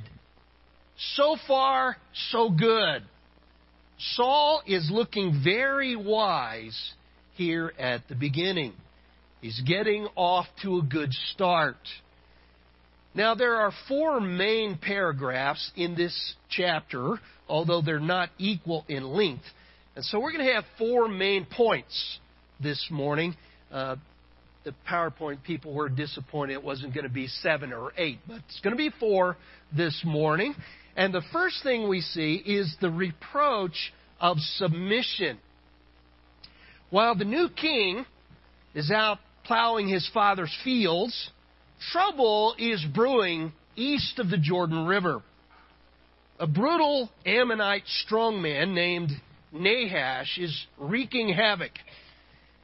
So 1.16 1.38
far, 1.48 1.98
so 2.32 2.50
good. 2.50 3.04
Saul 3.98 4.62
is 4.66 4.90
looking 4.92 5.42
very 5.44 5.96
wise 5.96 6.94
here 7.36 7.74
at 7.78 8.08
the 8.08 8.16
beginning. 8.16 8.74
He's 9.42 9.62
getting 9.62 10.08
off 10.16 10.46
to 10.64 10.80
a 10.80 10.82
good 10.82 11.12
start. 11.34 11.78
Now, 13.16 13.34
there 13.34 13.56
are 13.56 13.72
four 13.88 14.20
main 14.20 14.78
paragraphs 14.78 15.72
in 15.76 15.96
this 15.96 16.36
chapter, 16.50 17.16
although 17.48 17.82
they're 17.82 18.00
not 18.00 18.30
equal 18.38 18.86
in 18.88 19.04
length. 19.04 19.46
And 19.96 20.06
so 20.06 20.20
we're 20.20 20.32
going 20.32 20.46
to 20.46 20.54
have 20.54 20.66
four 20.78 21.08
main 21.08 21.46
points 21.46 22.20
this 22.62 22.88
morning. 22.92 23.36
Uh, 23.72 23.96
the 24.64 24.74
PowerPoint 24.88 25.44
people 25.44 25.74
were 25.74 25.90
disappointed 25.90 26.54
it 26.54 26.64
wasn't 26.64 26.94
going 26.94 27.06
to 27.06 27.14
be 27.14 27.28
seven 27.28 27.74
or 27.74 27.92
eight, 27.98 28.20
but 28.28 28.38
it's 28.48 28.60
going 28.62 28.76
to 28.76 28.78
be 28.78 28.92
four 29.00 29.38
this 29.76 30.00
morning. 30.06 30.54
And 30.96 31.14
the 31.14 31.24
first 31.34 31.64
thing 31.64 31.88
we 31.88 32.02
see 32.02 32.36
is 32.36 32.76
the 32.80 32.92
reproach 32.92 33.94
of 34.20 34.38
submission. 34.38 35.40
While 36.90 37.16
the 37.16 37.26
new 37.26 37.50
king 37.50 38.06
is 38.76 38.92
out 38.92 39.18
plowing 39.46 39.88
his 39.88 40.08
father's 40.14 40.56
fields, 40.64 41.32
trouble 41.92 42.56
is 42.58 42.84
brewing 42.94 43.54
east 43.76 44.20
of 44.20 44.30
the 44.30 44.38
Jordan 44.38 44.86
River. 44.86 45.22
A 46.40 46.48
brutal 46.48 47.10
Ammonite 47.26 47.84
strongman 48.06 48.74
named 48.74 49.10
Nahash 49.52 50.38
is 50.38 50.66
wreaking 50.78 51.30
havoc. 51.30 51.72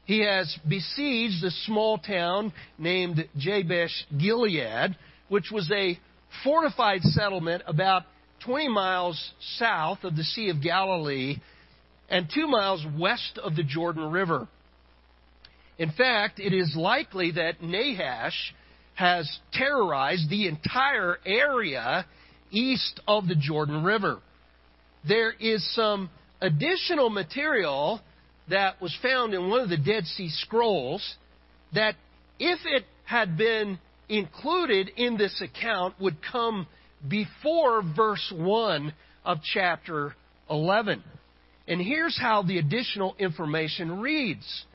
He 0.05 0.19
has 0.19 0.57
besieged 0.67 1.43
a 1.43 1.51
small 1.65 1.97
town 1.97 2.53
named 2.77 3.27
Jabesh 3.37 4.05
Gilead, 4.17 4.95
which 5.29 5.51
was 5.51 5.69
a 5.71 5.99
fortified 6.43 7.01
settlement 7.01 7.63
about 7.65 8.03
20 8.45 8.69
miles 8.69 9.31
south 9.57 10.03
of 10.03 10.15
the 10.15 10.23
Sea 10.23 10.49
of 10.49 10.61
Galilee 10.61 11.37
and 12.09 12.29
two 12.31 12.47
miles 12.47 12.85
west 12.97 13.39
of 13.43 13.55
the 13.55 13.63
Jordan 13.63 14.11
River. 14.11 14.47
In 15.77 15.91
fact, 15.91 16.39
it 16.39 16.53
is 16.53 16.75
likely 16.75 17.31
that 17.31 17.61
Nahash 17.61 18.53
has 18.95 19.29
terrorized 19.53 20.29
the 20.29 20.47
entire 20.47 21.17
area 21.25 22.05
east 22.51 22.99
of 23.07 23.27
the 23.27 23.35
Jordan 23.35 23.83
River. 23.83 24.19
There 25.07 25.31
is 25.31 25.63
some 25.75 26.09
additional 26.41 27.09
material 27.09 28.01
that 28.49 28.81
was 28.81 28.95
found 29.01 29.33
in 29.33 29.49
one 29.49 29.61
of 29.61 29.69
the 29.69 29.77
Dead 29.77 30.05
Sea 30.05 30.29
Scrolls 30.29 31.15
that, 31.73 31.95
if 32.39 32.59
it 32.65 32.85
had 33.05 33.37
been 33.37 33.79
included 34.07 34.89
in 34.95 35.17
this 35.17 35.41
account, 35.41 35.99
would 35.99 36.17
come 36.31 36.67
before 37.07 37.81
verse 37.95 38.33
1 38.35 38.93
of 39.25 39.39
chapter 39.53 40.15
11. 40.49 41.03
And 41.67 41.81
here's 41.81 42.17
how 42.19 42.43
the 42.43 42.59
additional 42.59 43.15
information 43.19 43.99
reads. 43.99 44.65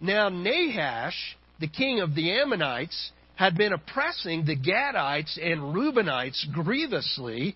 Now, 0.00 0.28
Nahash, 0.28 1.36
the 1.60 1.68
king 1.68 2.00
of 2.00 2.14
the 2.14 2.32
Ammonites, 2.32 3.12
had 3.36 3.56
been 3.56 3.72
oppressing 3.72 4.44
the 4.44 4.56
Gadites 4.56 5.38
and 5.40 5.74
Reubenites 5.74 6.44
grievously, 6.52 7.54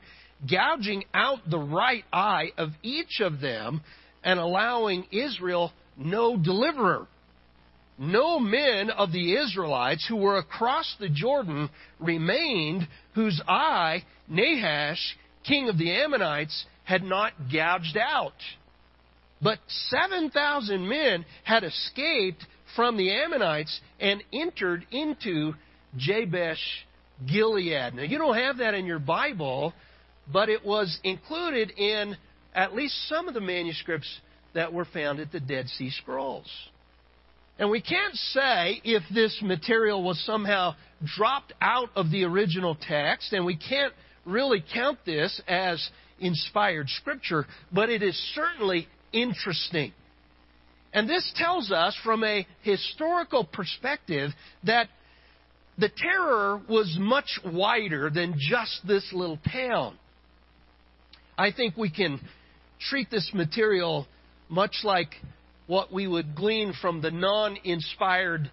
gouging 0.49 1.04
out 1.12 1.38
the 1.50 1.58
right 1.58 2.04
eye 2.12 2.52
of 2.56 2.70
each 2.82 3.20
of 3.20 3.40
them 3.40 3.82
and 4.22 4.38
allowing 4.38 5.06
Israel 5.10 5.72
no 5.96 6.37
deliverer. 6.37 7.06
No 7.99 8.38
men 8.38 8.90
of 8.90 9.12
the 9.12 9.37
Israelites 9.37 10.06
who 10.08 10.16
were 10.16 10.38
across 10.38 10.96
the 10.99 11.08
Jordan 11.08 11.68
remained 11.99 12.87
whose 13.14 13.40
eye 13.46 14.04
Nahash, 14.28 15.16
king 15.44 15.68
of 15.68 15.76
the 15.76 15.92
Ammonites, 15.92 16.64
had 16.84 17.02
not 17.02 17.32
gouged 17.52 17.96
out. 17.96 18.32
But 19.42 19.58
7,000 19.66 20.87
men 20.87 21.25
had 21.44 21.64
escaped 21.64 22.44
from 22.76 22.96
the 22.96 23.10
Ammonites 23.12 23.80
and 23.99 24.22
entered 24.32 24.87
into 24.90 25.54
Jabesh 25.97 26.87
Gilead. 27.26 27.94
Now, 27.94 28.02
you 28.02 28.18
don't 28.18 28.37
have 28.37 28.59
that 28.59 28.75
in 28.75 28.87
your 28.87 28.99
Bible, 28.99 29.75
but 30.32 30.49
it 30.49 30.64
was 30.64 30.99
included 31.04 31.70
in 31.76 32.16
at 32.54 32.75
least 32.75 33.09
some 33.09 33.28
of 33.28 33.35
the 33.35 33.40
manuscripts 33.40 34.09
that 34.54 34.73
were 34.73 34.85
found 34.85 35.20
at 35.20 35.32
the 35.32 35.40
Dead 35.40 35.68
Sea 35.68 35.90
Scrolls. 35.90 36.50
And 37.59 37.70
we 37.70 37.82
can't 37.82 38.14
say 38.14 38.80
if 38.85 39.02
this 39.12 39.38
material 39.42 40.02
was 40.02 40.18
somehow 40.25 40.75
dropped 41.16 41.52
out 41.61 41.90
of 41.94 42.11
the 42.11 42.25
original 42.25 42.75
text, 42.75 43.32
and 43.32 43.44
we 43.44 43.56
can't 43.56 43.92
really 44.25 44.64
count 44.73 44.99
this 45.04 45.40
as 45.47 45.90
inspired 46.18 46.88
scripture, 46.88 47.47
but 47.73 47.90
it 47.90 48.02
is 48.02 48.16
certainly 48.35 48.88
interesting. 49.12 49.92
And 50.92 51.09
this 51.09 51.30
tells 51.37 51.70
us 51.70 51.97
from 52.02 52.25
a 52.25 52.47
historical 52.62 53.44
perspective 53.44 54.30
that 54.64 54.88
the 55.80 55.88
terror 55.88 56.60
was 56.68 56.96
much 57.00 57.40
wider 57.44 58.10
than 58.10 58.34
just 58.38 58.87
this 58.87 59.10
little 59.12 59.38
town. 59.50 59.99
I 61.38 61.52
think 61.52 61.76
we 61.76 61.90
can 61.90 62.20
treat 62.78 63.10
this 63.10 63.30
material 63.32 64.06
much 64.49 64.80
like 64.84 65.14
what 65.66 65.92
we 65.92 66.06
would 66.06 66.34
glean 66.34 66.75
from 66.80 67.00
the 67.00 67.10
non 67.10 67.56
inspired 67.64 68.50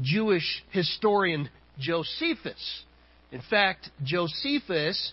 Jewish 0.00 0.64
historian 0.70 1.50
Josephus. 1.78 2.84
In 3.32 3.42
fact, 3.50 3.90
Josephus 4.02 5.12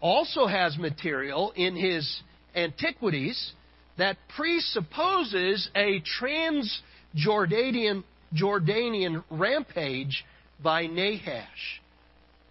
also 0.00 0.46
has 0.46 0.78
material 0.78 1.52
in 1.56 1.76
his 1.76 2.20
Antiquities 2.54 3.52
that 3.96 4.16
presupposes 4.36 5.68
a 5.76 6.00
trans 6.18 6.82
Jordanian 7.16 8.02
rampage 9.30 10.24
by 10.62 10.86
Nahash. 10.86 11.80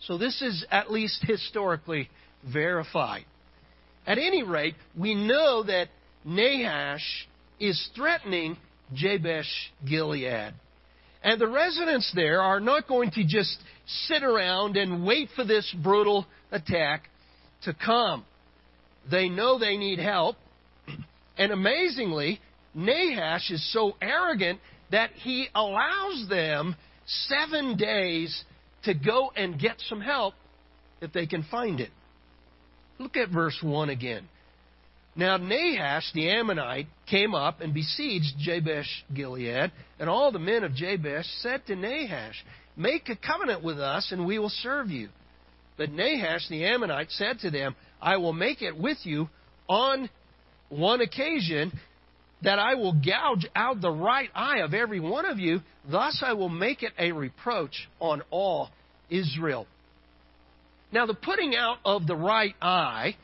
So 0.01 0.17
this 0.17 0.41
is 0.41 0.65
at 0.71 0.91
least 0.91 1.23
historically 1.25 2.09
verified. 2.51 3.25
At 4.07 4.17
any 4.17 4.43
rate, 4.43 4.75
we 4.97 5.13
know 5.13 5.63
that 5.63 5.89
Nahash 6.25 7.27
is 7.59 7.89
threatening 7.95 8.57
Jabesh 8.93 9.71
Gilead. 9.87 10.53
And 11.21 11.39
the 11.39 11.47
residents 11.47 12.11
there 12.15 12.41
are 12.41 12.59
not 12.59 12.87
going 12.87 13.11
to 13.11 13.23
just 13.25 13.57
sit 14.07 14.23
around 14.23 14.77
and 14.77 15.05
wait 15.05 15.29
for 15.35 15.43
this 15.43 15.73
brutal 15.83 16.25
attack 16.51 17.09
to 17.63 17.73
come. 17.73 18.25
They 19.11 19.27
know 19.27 19.59
they 19.59 19.77
need 19.77 19.99
help. 19.99 20.35
And 21.37 21.53
amazingly, 21.53 22.41
Nahash 22.75 23.49
is 23.49 23.71
so 23.71 23.95
arrogant 24.01 24.59
that 24.91 25.11
he 25.11 25.47
allows 25.55 26.27
them 26.27 26.75
seven 27.27 27.75
days 27.77 28.43
to 28.83 28.93
go 28.93 29.31
and 29.35 29.59
get 29.59 29.75
some 29.87 30.01
help 30.01 30.33
if 31.01 31.11
they 31.11 31.25
can 31.25 31.43
find 31.43 31.79
it. 31.79 31.91
Look 32.97 33.17
at 33.17 33.29
verse 33.29 33.57
1 33.61 33.89
again. 33.89 34.27
Now 35.15 35.37
Nahash 35.37 36.11
the 36.13 36.29
Ammonite 36.29 36.87
came 37.09 37.33
up 37.33 37.61
and 37.61 37.73
besieged 37.73 38.37
Jabesh 38.37 39.03
Gilead, 39.13 39.71
and 39.99 40.09
all 40.09 40.31
the 40.31 40.39
men 40.39 40.63
of 40.63 40.73
Jabesh 40.73 41.25
said 41.41 41.65
to 41.67 41.75
Nahash, 41.75 42.43
Make 42.77 43.09
a 43.09 43.15
covenant 43.15 43.63
with 43.63 43.79
us, 43.79 44.11
and 44.11 44.25
we 44.25 44.39
will 44.39 44.49
serve 44.49 44.89
you. 44.89 45.09
But 45.77 45.91
Nahash 45.91 46.47
the 46.49 46.65
Ammonite 46.65 47.11
said 47.11 47.39
to 47.39 47.51
them, 47.51 47.75
I 48.01 48.17
will 48.17 48.33
make 48.33 48.61
it 48.61 48.77
with 48.77 48.99
you 49.03 49.29
on 49.67 50.09
one 50.69 51.01
occasion 51.01 51.71
that 52.41 52.59
I 52.59 52.75
will 52.75 52.93
gouge 52.93 53.45
out 53.55 53.81
the 53.81 53.91
right 53.91 54.29
eye 54.33 54.59
of 54.59 54.73
every 54.73 54.99
one 54.99 55.25
of 55.25 55.39
you, 55.39 55.61
thus 55.89 56.23
I 56.25 56.33
will 56.33 56.49
make 56.49 56.83
it 56.83 56.93
a 56.97 57.11
reproach 57.11 57.89
on 57.99 58.21
all 58.29 58.69
Israel. 59.09 59.67
Now, 60.91 61.05
the 61.05 61.13
putting 61.13 61.55
out 61.55 61.77
of 61.85 62.07
the 62.07 62.15
right 62.15 62.55
eye 62.61 63.15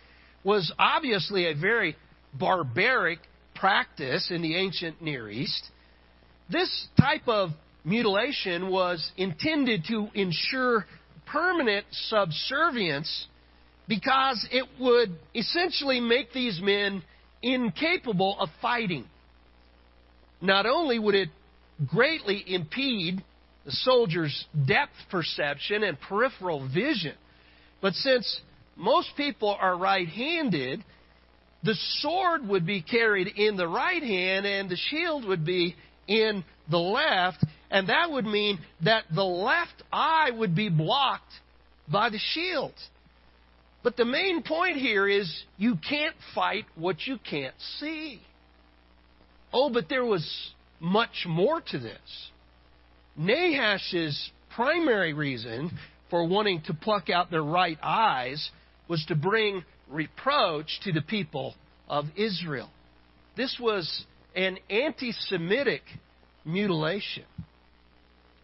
was 0.44 0.72
obviously 0.78 1.48
a 1.48 1.56
very 1.56 1.96
barbaric 2.34 3.20
practice 3.56 4.30
in 4.30 4.42
the 4.42 4.56
ancient 4.56 5.02
Near 5.02 5.30
East. 5.30 5.70
This 6.50 6.88
type 7.00 7.28
of 7.28 7.50
mutilation 7.84 8.70
was 8.70 9.12
intended 9.18 9.86
to 9.88 10.10
ensure 10.14 10.86
permanent 11.26 11.86
subservience 11.92 13.28
because 13.88 14.46
it 14.52 14.66
would 14.80 15.18
essentially 15.34 16.00
make 16.00 16.34
these 16.34 16.60
men 16.62 17.02
incapable 17.46 18.38
of 18.40 18.50
fighting. 18.62 19.06
Not 20.42 20.66
only 20.66 20.98
would 21.00 21.16
it 21.16 21.30
greatly 21.88 22.44
impede 22.48 23.24
the 23.64 23.72
soldier's 23.72 24.46
depth 24.68 24.96
perception 25.12 25.84
and 25.84 26.00
peripheral 26.00 26.68
vision, 26.68 27.14
but 27.82 27.94
since 27.94 28.42
most 28.76 29.10
people 29.16 29.56
are 29.60 29.78
right 29.78 30.08
handed, 30.08 30.84
the 31.64 31.76
sword 32.00 32.48
would 32.48 32.66
be 32.66 32.82
carried 32.82 33.28
in 33.28 33.58
the 33.58 33.68
right 33.68 34.04
hand 34.04 34.46
and 34.46 34.70
the 34.70 34.76
shield 34.76 35.26
would 35.26 35.46
be 35.46 35.76
in 36.08 36.44
the 36.70 36.78
left, 36.78 37.44
and 37.70 37.90
that 37.90 38.10
would 38.12 38.26
mean 38.26 38.60
that 38.84 39.04
the 39.14 39.24
left 39.24 39.84
eye 39.92 40.32
would 40.32 40.56
be 40.56 40.70
blocked 40.70 41.32
by 41.92 42.10
the 42.10 42.20
shield. 42.34 42.74
But 43.86 43.98
the 43.98 44.04
main 44.06 44.42
point 44.42 44.78
here 44.78 45.08
is 45.08 45.32
you 45.60 45.78
can't 45.88 46.16
fight 46.34 46.66
what 46.74 47.06
you 47.06 47.20
can't 47.20 47.54
see. 47.80 48.20
Oh, 49.54 49.70
but 49.70 49.90
there 49.90 50.04
was 50.04 50.28
much 50.80 51.28
more 51.28 51.62
to 51.62 51.78
this. 51.78 52.32
Nahash's 53.16 54.32
primary 54.56 55.14
reason 55.14 55.70
for 56.10 56.28
wanting 56.28 56.64
to 56.64 56.74
pluck 56.74 57.12
out 57.12 57.30
their 57.30 57.44
right 57.44 57.78
eyes 57.84 58.50
was 58.88 59.06
to 59.10 59.16
bring 59.16 59.64
reproach 59.88 60.80
to 60.82 60.92
the 60.92 61.04
people 61.04 61.54
of 61.88 62.06
Israel. 62.16 62.72
This 63.38 63.56
was 63.62 64.06
an 64.36 64.58
anti 64.68 65.12
Semitic 65.12 65.84
mutilation. 66.44 67.26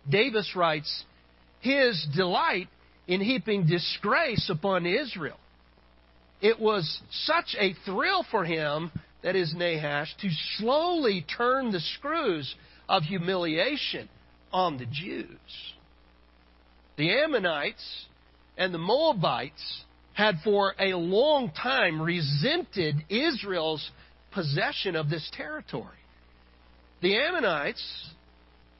Davis 0.08 0.56
writes, 0.56 1.04
His 1.62 2.06
delight 2.16 2.68
in 3.12 3.20
heaping 3.20 3.68
disgrace 3.68 4.50
upon 4.50 4.86
Israel. 4.86 5.38
It 6.40 6.62
was 6.62 7.02
such 7.12 7.58
a 7.60 7.74
thrill 7.84 8.26
for 8.32 8.46
him, 8.46 8.90
that 9.22 9.36
is 9.36 9.54
Nahash, 9.54 10.16
to 10.22 10.30
slowly 10.56 11.26
turn 11.38 11.72
the 11.72 11.82
screws 11.82 12.56
of 12.88 13.04
humiliation 13.04 14.08
on 14.54 14.78
the 14.78 14.86
Jews. 14.86 15.74
The 16.96 17.12
Ammonites 17.22 18.06
and 18.58 18.74
the 18.74 18.78
Moabites 18.78 19.84
had 20.14 20.36
for 20.42 20.74
a 20.80 20.94
long 20.94 21.52
time 21.52 22.02
resented 22.02 22.96
Israel's 23.10 23.92
possession 24.32 24.96
of 24.96 25.10
this 25.10 25.30
territory. 25.34 26.00
The 27.02 27.18
Ammonites 27.18 28.10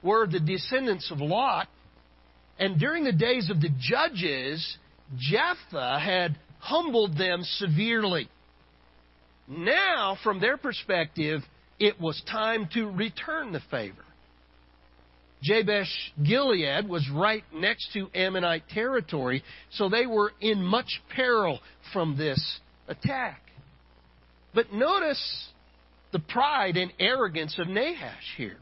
were 0.02 0.26
the 0.26 0.40
descendants 0.40 1.12
of 1.12 1.20
Lot, 1.20 1.68
and 2.60 2.80
during 2.80 3.04
the 3.04 3.12
days 3.12 3.50
of 3.50 3.62
the 3.62 3.70
judges, 3.80 4.78
Jephthah 5.18 6.00
had 6.00 6.38
humbled 6.60 7.18
them 7.18 7.44
severely. 7.44 8.30
Now, 9.48 10.18
from 10.24 10.40
their 10.40 10.58
perspective, 10.58 11.42
it 11.80 12.00
was 12.00 12.22
time 12.32 12.70
to 12.74 12.90
return 12.90 13.52
the 13.52 13.62
favor. 13.72 14.06
Jabesh 15.42 16.14
Gilead 16.24 16.88
was 16.88 17.10
right 17.12 17.44
next 17.54 17.92
to 17.94 18.08
Ammonite 18.14 18.70
territory, 18.70 19.44
so 19.72 19.90
they 19.90 20.06
were 20.06 20.34
in 20.40 20.64
much 20.64 21.02
peril 21.16 21.60
from 21.92 22.16
this 22.16 22.60
attack. 22.88 23.42
But 24.54 24.72
notice 24.72 25.50
the 26.12 26.20
pride 26.20 26.78
and 26.78 26.94
arrogance 27.00 27.58
of 27.58 27.68
Nahash 27.68 28.36
here. 28.38 28.58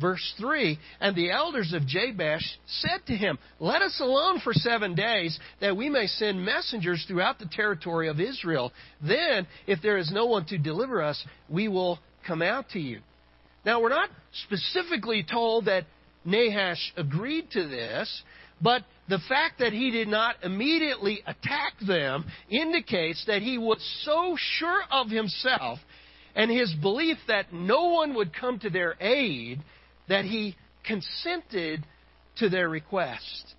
Verse 0.00 0.34
3 0.38 0.78
And 1.00 1.16
the 1.16 1.30
elders 1.30 1.72
of 1.72 1.86
Jabesh 1.86 2.44
said 2.66 3.00
to 3.06 3.16
him, 3.16 3.38
Let 3.58 3.82
us 3.82 3.98
alone 4.00 4.40
for 4.40 4.52
seven 4.52 4.94
days, 4.94 5.38
that 5.60 5.76
we 5.76 5.88
may 5.88 6.06
send 6.06 6.44
messengers 6.44 7.04
throughout 7.06 7.38
the 7.38 7.48
territory 7.50 8.08
of 8.08 8.20
Israel. 8.20 8.72
Then, 9.02 9.46
if 9.66 9.82
there 9.82 9.98
is 9.98 10.10
no 10.12 10.26
one 10.26 10.44
to 10.46 10.58
deliver 10.58 11.02
us, 11.02 11.22
we 11.48 11.68
will 11.68 11.98
come 12.26 12.42
out 12.42 12.70
to 12.70 12.80
you. 12.80 13.00
Now, 13.64 13.80
we're 13.80 13.88
not 13.88 14.10
specifically 14.44 15.24
told 15.28 15.64
that 15.64 15.84
Nahash 16.24 16.92
agreed 16.96 17.50
to 17.52 17.66
this, 17.66 18.22
but 18.60 18.82
the 19.08 19.18
fact 19.28 19.58
that 19.58 19.72
he 19.72 19.90
did 19.90 20.08
not 20.08 20.36
immediately 20.42 21.22
attack 21.26 21.72
them 21.86 22.24
indicates 22.50 23.24
that 23.26 23.42
he 23.42 23.58
was 23.58 23.78
so 24.04 24.36
sure 24.38 24.82
of 24.90 25.08
himself 25.10 25.78
and 26.34 26.50
his 26.50 26.72
belief 26.80 27.16
that 27.26 27.52
no 27.52 27.86
one 27.86 28.14
would 28.14 28.32
come 28.32 28.58
to 28.60 28.70
their 28.70 28.94
aid 29.00 29.60
that 30.08 30.24
he 30.24 30.56
consented 30.84 31.84
to 32.38 32.48
their 32.48 32.68
request. 32.68 33.54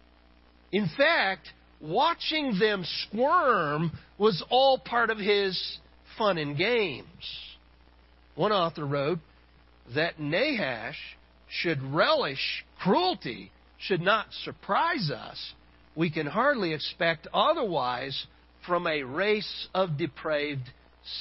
In 0.72 0.90
fact, 0.98 1.48
watching 1.82 2.58
them 2.60 2.84
squirm 3.08 3.92
was 4.18 4.44
all 4.50 4.78
part 4.78 5.10
of 5.10 5.18
his 5.18 5.78
fun 6.18 6.38
and 6.38 6.58
games. 6.58 7.06
One 8.36 8.52
author 8.52 8.86
wrote, 8.86 9.20
that 9.96 10.20
Nahash 10.20 11.18
should 11.50 11.82
relish 11.82 12.64
cruelty 12.80 13.52
should 13.80 14.02
not 14.02 14.28
surprise 14.44 15.10
us. 15.10 15.54
We 15.96 16.12
can 16.12 16.28
hardly 16.28 16.74
expect 16.74 17.28
otherwise 17.34 18.28
from 18.66 18.86
a 18.86 19.04
race 19.04 19.68
of 19.74 19.98
depraved 19.98 20.70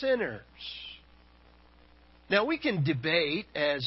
sinners. 0.00 0.42
Now, 2.30 2.44
we 2.44 2.58
can 2.58 2.84
debate, 2.84 3.46
as 3.54 3.84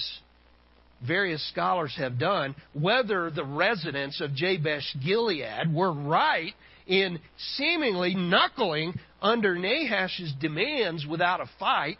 various 1.05 1.47
scholars 1.49 1.93
have 1.97 2.19
done, 2.19 2.55
whether 2.73 3.29
the 3.29 3.45
residents 3.45 4.21
of 4.21 4.33
Jabesh 4.33 4.95
Gilead 5.03 5.73
were 5.73 5.93
right 5.93 6.53
in 6.87 7.19
seemingly 7.55 8.15
knuckling 8.15 8.99
under 9.21 9.55
Nahash's 9.55 10.33
demands 10.39 11.05
without 11.05 11.41
a 11.41 11.49
fight 11.59 11.99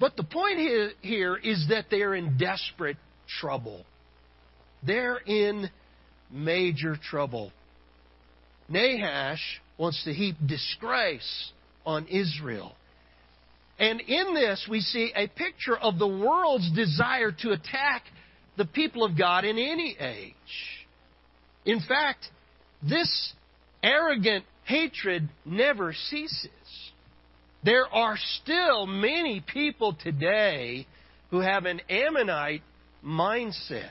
but 0.00 0.16
the 0.16 0.24
point 0.24 0.58
here 1.00 1.36
is 1.36 1.66
that 1.68 1.86
they're 1.90 2.14
in 2.14 2.36
desperate 2.36 2.96
trouble. 3.40 3.84
They're 4.82 5.16
in 5.18 5.70
major 6.30 6.96
trouble. 6.96 7.52
Nahash 8.68 9.60
wants 9.78 10.02
to 10.04 10.12
heap 10.12 10.36
disgrace 10.44 11.52
on 11.86 12.06
Israel. 12.08 12.74
And 13.78 14.00
in 14.00 14.34
this, 14.34 14.66
we 14.70 14.80
see 14.80 15.12
a 15.16 15.26
picture 15.26 15.76
of 15.76 15.98
the 15.98 16.06
world's 16.06 16.70
desire 16.72 17.32
to 17.42 17.50
attack 17.50 18.04
the 18.56 18.64
people 18.64 19.04
of 19.04 19.18
God 19.18 19.44
in 19.44 19.58
any 19.58 19.96
age. 19.98 20.34
In 21.64 21.80
fact, 21.80 22.28
this 22.82 23.32
arrogant 23.82 24.44
hatred 24.64 25.28
never 25.44 25.92
ceases. 25.92 26.50
There 27.64 27.86
are 27.86 28.16
still 28.42 28.86
many 28.86 29.42
people 29.52 29.96
today 30.00 30.86
who 31.30 31.40
have 31.40 31.64
an 31.64 31.80
Ammonite 31.88 32.62
mindset. 33.04 33.90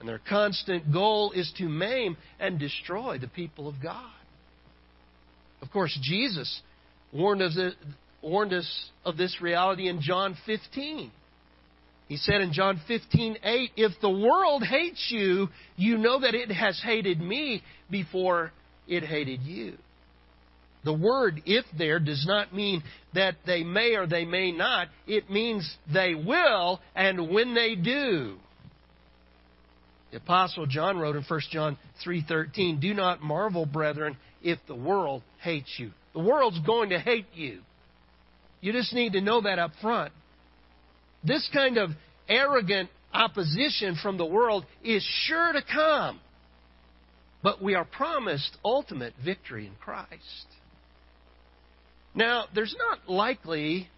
And 0.00 0.08
their 0.08 0.20
constant 0.28 0.92
goal 0.92 1.32
is 1.32 1.52
to 1.58 1.68
maim 1.68 2.16
and 2.38 2.58
destroy 2.58 3.18
the 3.18 3.28
people 3.28 3.68
of 3.68 3.74
God. 3.82 4.10
Of 5.60 5.70
course, 5.70 5.96
Jesus 6.02 6.62
warned 7.12 7.42
us, 7.42 7.58
warned 8.22 8.52
us 8.52 8.90
of 9.04 9.16
this 9.16 9.40
reality 9.40 9.88
in 9.88 10.00
John 10.00 10.36
15. 10.46 11.10
He 12.08 12.16
said 12.16 12.40
in 12.40 12.52
John 12.52 12.80
15, 12.88 13.36
8, 13.42 13.70
If 13.76 13.92
the 14.00 14.10
world 14.10 14.62
hates 14.62 15.08
you, 15.10 15.48
you 15.76 15.98
know 15.98 16.20
that 16.20 16.34
it 16.34 16.50
has 16.50 16.80
hated 16.82 17.20
me 17.20 17.62
before 17.90 18.52
it 18.86 19.04
hated 19.04 19.42
you. 19.42 19.74
The 20.84 20.94
word 20.94 21.42
if 21.44 21.66
there 21.76 21.98
does 22.00 22.24
not 22.26 22.54
mean 22.54 22.82
that 23.14 23.36
they 23.44 23.62
may 23.62 23.94
or 23.94 24.06
they 24.06 24.24
may 24.24 24.52
not. 24.52 24.88
It 25.06 25.28
means 25.28 25.76
they 25.92 26.14
will 26.14 26.80
and 26.94 27.28
when 27.28 27.54
they 27.54 27.74
do. 27.74 28.36
The 30.10 30.18
apostle 30.18 30.66
John 30.66 30.98
wrote 30.98 31.16
in 31.16 31.24
1 31.24 31.40
John 31.50 31.76
3:13, 32.02 32.80
"Do 32.80 32.94
not 32.94 33.20
marvel, 33.20 33.66
brethren, 33.66 34.16
if 34.42 34.58
the 34.66 34.74
world 34.74 35.22
hates 35.40 35.78
you." 35.78 35.92
The 36.14 36.20
world's 36.20 36.60
going 36.60 36.90
to 36.90 36.98
hate 36.98 37.26
you. 37.34 37.62
You 38.60 38.72
just 38.72 38.92
need 38.92 39.12
to 39.12 39.20
know 39.20 39.40
that 39.42 39.58
up 39.58 39.72
front. 39.80 40.12
This 41.24 41.48
kind 41.52 41.78
of 41.78 41.90
arrogant 42.28 42.90
opposition 43.12 43.96
from 44.02 44.18
the 44.18 44.26
world 44.26 44.64
is 44.84 45.02
sure 45.26 45.52
to 45.52 45.62
come. 45.62 46.20
But 47.42 47.62
we 47.62 47.74
are 47.74 47.84
promised 47.84 48.56
ultimate 48.64 49.14
victory 49.24 49.66
in 49.66 49.74
Christ. 49.80 50.46
Now, 52.14 52.46
there's 52.54 52.74
not 52.76 53.08
likely 53.08 53.88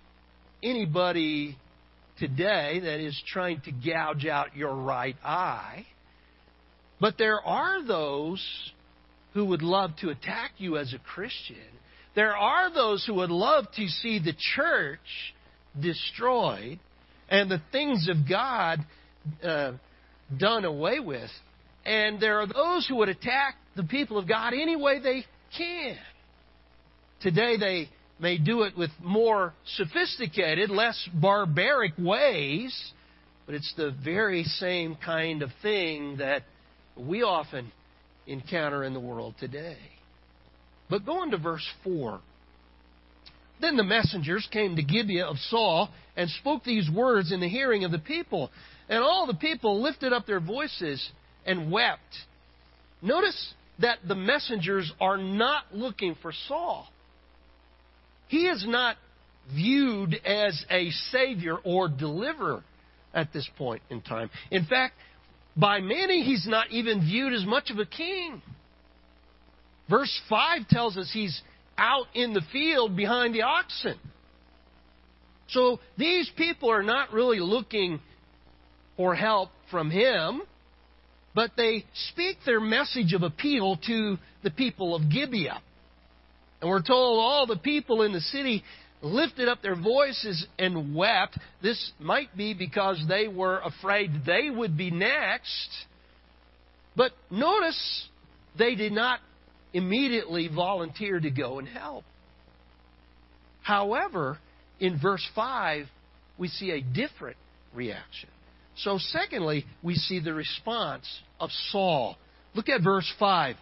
anybody 0.63 1.57
today 2.19 2.81
that 2.81 3.01
is 3.01 3.21
trying 3.27 3.63
to 3.63 3.73
gouge 3.73 4.27
out 4.27 4.55
your 4.55 4.75
right 4.75 5.17
eye, 5.25 5.87
but 7.01 7.17
there 7.17 7.41
are 7.41 7.83
those 7.83 8.45
who 9.33 9.47
would 9.47 9.63
love 9.63 9.93
to 10.01 10.11
attack 10.11 10.53
you 10.59 10.77
as 10.77 10.93
a 10.93 10.99
Christian. 10.99 11.57
There 12.15 12.37
are 12.37 12.73
those 12.73 13.05
who 13.07 13.15
would 13.15 13.31
love 13.31 13.67
to 13.77 13.87
see 13.87 14.19
the 14.19 14.35
church 14.55 14.99
destroyed 15.81 16.79
and 17.29 17.51
the 17.51 17.63
things 17.71 18.09
of 18.09 18.29
God 18.29 18.81
uh, 19.43 19.73
done 20.37 20.65
away 20.65 20.99
with. 21.01 21.31
And 21.87 22.21
there 22.21 22.41
are 22.41 22.47
those 22.47 22.87
who 22.89 22.97
would 22.97 23.09
attack 23.09 23.57
the 23.77 23.85
people 23.85 24.19
of 24.19 24.29
God 24.29 24.53
any 24.53 24.77
way 24.77 25.01
they 25.01 25.25
can. 25.57 25.97
Today 27.21 27.57
they 27.57 27.89
may 28.19 28.39
do 28.39 28.63
it 28.63 28.77
with 28.77 28.91
more 29.03 29.55
sophisticated, 29.77 30.71
less 30.71 31.09
barbaric 31.15 31.93
ways, 31.99 32.93
but 33.47 33.55
it's 33.55 33.73
the 33.77 33.95
very 34.05 34.45
same 34.45 34.97
kind 35.05 35.43
of 35.43 35.51
thing 35.63 36.19
that 36.19 36.43
we 36.97 37.23
often 37.23 37.73
encounter 38.27 38.85
in 38.85 38.95
the 38.95 39.01
world 39.01 39.35
today. 39.41 39.79
But 40.91 41.07
going 41.07 41.31
to 41.31 41.39
verse 41.39 41.67
4. 41.85 42.21
Then 43.61 43.77
the 43.77 43.85
messengers 43.85 44.49
came 44.51 44.77
to 44.77 44.83
Gibeah 44.83 45.27
of 45.27 45.37
Saul 45.39 45.91
and 46.17 46.29
spoke 46.31 46.65
these 46.65 46.91
words 46.91 47.31
in 47.31 47.41
the 47.41 47.49
hearing 47.49 47.85
of 47.85 47.93
the 47.93 47.99
people. 47.99 48.51
And 48.89 48.99
all 49.03 49.27
the 49.27 49.35
people 49.35 49.81
lifted 49.81 50.13
up 50.13 50.27
their 50.27 50.41
voices 50.41 51.11
and 51.47 51.71
wept. 51.71 52.01
Notice 53.03 53.55
that 53.79 53.99
the 54.07 54.15
messengers 54.15 54.91
are 55.01 55.17
not 55.17 55.65
looking 55.73 56.17
for 56.21 56.33
Saul. 56.49 56.89
He 58.29 58.47
is 58.47 58.65
not 58.67 58.97
viewed 59.55 60.15
as 60.25 60.65
a 60.71 60.91
savior 61.11 61.57
or 61.65 61.89
deliverer 61.89 62.63
at 63.15 63.33
this 63.33 63.49
point 63.59 63.83
in 63.91 64.01
time. 64.01 64.31
In 64.51 64.65
fact, 64.67 64.95
by 65.57 65.81
many, 65.81 66.23
he's 66.23 66.47
not 66.47 66.71
even 66.71 67.01
viewed 67.01 67.33
as 67.33 67.45
much 67.45 67.71
of 67.71 67.79
a 67.79 67.87
king. 67.87 68.41
Verse 69.91 70.21
5 70.29 70.69
tells 70.69 70.97
us 70.97 71.11
he's 71.13 71.43
out 71.77 72.07
in 72.15 72.33
the 72.33 72.43
field 72.53 72.97
behind 72.97 73.35
the 73.35 73.43
oxen. 73.43 73.99
So 75.49 75.81
these 75.99 76.31
people 76.37 76.71
are 76.71 76.85
not 76.85 77.13
really 77.13 77.41
looking 77.41 78.01
for 78.97 79.17
help 79.17 79.51
from 79.71 79.91
him, 79.91 80.43
but 81.35 81.53
they 81.57 81.85
speak 82.11 82.37
their 82.47 82.61
message 82.61 83.13
of 83.15 83.23
appeal 83.23 83.79
to 83.89 84.17
the 84.45 84.51
people 84.51 84.95
of 84.95 85.11
Gibeah. 85.11 85.61
And 86.61 86.71
we're 86.71 86.83
told 86.83 87.19
all 87.19 87.47
the 87.47 87.57
people 87.57 88.03
in 88.03 88.13
the 88.13 88.21
city 88.21 88.63
lifted 89.03 89.49
up 89.49 89.63
their 89.63 89.77
voices 89.77 90.47
and 90.59 90.95
wept. 90.95 91.39
This 91.63 91.93
might 91.99 92.37
be 92.37 92.55
because 92.55 93.03
they 93.09 93.27
were 93.27 93.61
afraid 93.61 94.25
they 94.27 94.51
would 94.51 94.77
be 94.77 94.91
next. 94.91 95.69
But 96.95 97.13
notice 97.31 98.09
they 98.59 98.75
did 98.75 98.93
not 98.93 99.21
immediately 99.73 100.49
volunteer 100.49 101.21
to 101.21 101.31
go 101.31 101.59
and 101.59 101.69
help. 101.69 102.05
However, 103.63 104.39
in 104.79 104.99
verse 105.01 105.27
5, 105.35 105.87
we 106.39 106.49
see 106.49 106.71
a 106.71 106.81
different 106.81 107.37
reaction. 107.75 108.29
So, 108.77 108.99
secondly, 108.99 109.67
we 109.83 109.95
see 109.95 110.21
the 110.21 110.33
response 110.33 111.07
of 111.39 111.51
Saul. 111.71 112.17
Look 112.55 112.69
at 112.69 112.83
verse 112.83 113.11
5. 113.19 113.57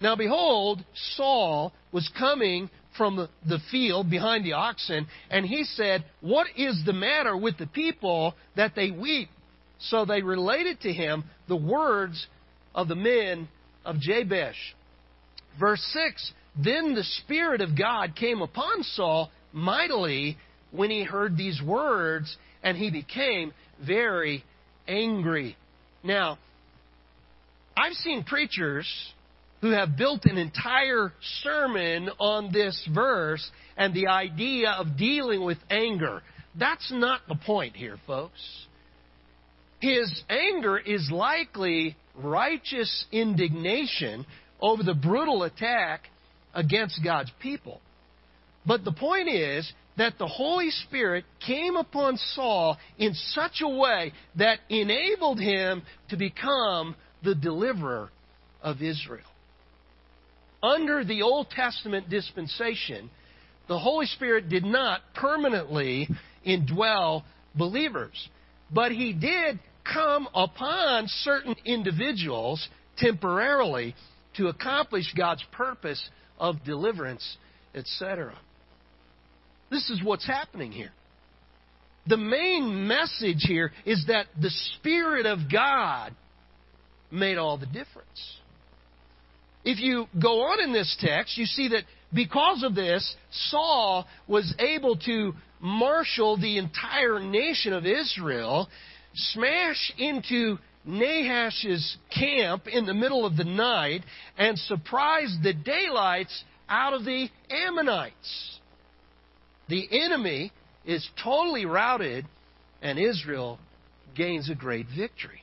Now, 0.00 0.14
behold, 0.14 0.84
Saul 1.14 1.72
was 1.90 2.10
coming 2.18 2.70
from 2.96 3.28
the 3.46 3.58
field 3.70 4.10
behind 4.10 4.44
the 4.44 4.52
oxen, 4.52 5.06
and 5.30 5.44
he 5.44 5.64
said, 5.64 6.04
What 6.20 6.46
is 6.56 6.82
the 6.84 6.92
matter 6.92 7.36
with 7.36 7.58
the 7.58 7.66
people 7.66 8.34
that 8.56 8.74
they 8.74 8.90
weep? 8.90 9.28
So 9.78 10.04
they 10.04 10.22
related 10.22 10.80
to 10.82 10.92
him 10.92 11.24
the 11.48 11.56
words 11.56 12.26
of 12.74 12.88
the 12.88 12.94
men 12.94 13.48
of 13.84 13.96
Jabesh. 13.96 14.74
Verse 15.58 15.82
6 15.92 16.32
Then 16.62 16.94
the 16.94 17.04
Spirit 17.22 17.60
of 17.60 17.76
God 17.76 18.14
came 18.16 18.42
upon 18.42 18.82
Saul 18.82 19.30
mightily 19.52 20.36
when 20.70 20.90
he 20.90 21.04
heard 21.04 21.36
these 21.36 21.60
words, 21.62 22.36
and 22.62 22.76
he 22.76 22.90
became 22.90 23.52
very 23.84 24.44
angry. 24.86 25.56
Now, 26.02 26.38
I've 27.76 27.94
seen 27.94 28.24
preachers 28.24 28.86
who 29.60 29.70
have 29.70 29.96
built 29.96 30.24
an 30.24 30.38
entire 30.38 31.12
sermon 31.42 32.10
on 32.18 32.52
this 32.52 32.88
verse 32.94 33.50
and 33.76 33.94
the 33.94 34.08
idea 34.08 34.70
of 34.70 34.96
dealing 34.96 35.44
with 35.44 35.58
anger. 35.70 36.22
That's 36.58 36.90
not 36.92 37.20
the 37.28 37.34
point 37.34 37.76
here, 37.76 37.96
folks. 38.06 38.40
His 39.80 40.22
anger 40.28 40.78
is 40.78 41.10
likely 41.10 41.96
righteous 42.14 43.04
indignation 43.12 44.24
over 44.60 44.82
the 44.82 44.94
brutal 44.94 45.42
attack 45.42 46.02
against 46.54 47.00
God's 47.04 47.30
people. 47.40 47.80
But 48.64 48.84
the 48.84 48.92
point 48.92 49.28
is 49.28 49.70
that 49.96 50.18
the 50.18 50.26
Holy 50.26 50.70
Spirit 50.70 51.24
came 51.46 51.76
upon 51.76 52.16
Saul 52.34 52.76
in 52.98 53.14
such 53.14 53.60
a 53.62 53.68
way 53.68 54.12
that 54.36 54.58
enabled 54.68 55.40
him 55.40 55.82
to 56.10 56.16
become 56.16 56.96
the 57.22 57.34
deliverer 57.34 58.10
of 58.62 58.82
Israel. 58.82 59.24
Under 60.62 61.04
the 61.04 61.22
Old 61.22 61.50
Testament 61.50 62.10
dispensation, 62.10 63.10
the 63.68 63.78
Holy 63.78 64.06
Spirit 64.06 64.48
did 64.48 64.64
not 64.64 65.00
permanently 65.14 66.08
indwell 66.46 67.22
believers, 67.54 68.28
but 68.72 68.92
he 68.92 69.12
did 69.12 69.58
come 69.84 70.28
upon 70.34 71.06
certain 71.08 71.54
individuals 71.64 72.68
temporarily 72.98 73.94
to 74.36 74.48
accomplish 74.48 75.12
God's 75.16 75.44
purpose 75.52 76.08
of 76.38 76.64
deliverance, 76.64 77.36
etc. 77.74 78.34
This 79.70 79.90
is 79.90 80.02
what's 80.02 80.26
happening 80.26 80.72
here. 80.72 80.92
The 82.06 82.16
main 82.16 82.86
message 82.86 83.44
here 83.46 83.72
is 83.84 84.04
that 84.06 84.26
the 84.40 84.50
Spirit 84.50 85.26
of 85.26 85.50
God 85.50 86.14
made 87.10 87.36
all 87.36 87.58
the 87.58 87.66
difference. 87.66 88.38
If 89.64 89.80
you 89.80 90.06
go 90.20 90.42
on 90.42 90.62
in 90.62 90.72
this 90.72 90.96
text, 91.00 91.36
you 91.36 91.46
see 91.46 91.68
that 91.68 91.82
because 92.14 92.62
of 92.62 92.76
this, 92.76 93.16
Saul 93.50 94.06
was 94.28 94.54
able 94.60 94.96
to 94.98 95.34
marshal 95.60 96.36
the 96.36 96.58
entire 96.58 97.18
nation 97.18 97.72
of 97.72 97.84
Israel, 97.84 98.68
smash 99.14 99.92
into 99.98 100.58
Nahash's 100.86 101.96
camp 102.16 102.66
in 102.66 102.86
the 102.86 102.94
middle 102.94 103.26
of 103.26 103.36
the 103.36 103.44
night, 103.44 104.02
and 104.38 104.58
surprise 104.58 105.36
the 105.42 105.52
daylights 105.52 106.44
out 106.68 106.94
of 106.94 107.04
the 107.04 107.28
Ammonites. 107.50 108.58
The 109.68 109.88
enemy 109.90 110.52
is 110.84 111.08
totally 111.22 111.66
routed, 111.66 112.24
and 112.82 112.98
Israel 112.98 113.58
gains 114.14 114.48
a 114.48 114.54
great 114.54 114.86
victory. 114.96 115.42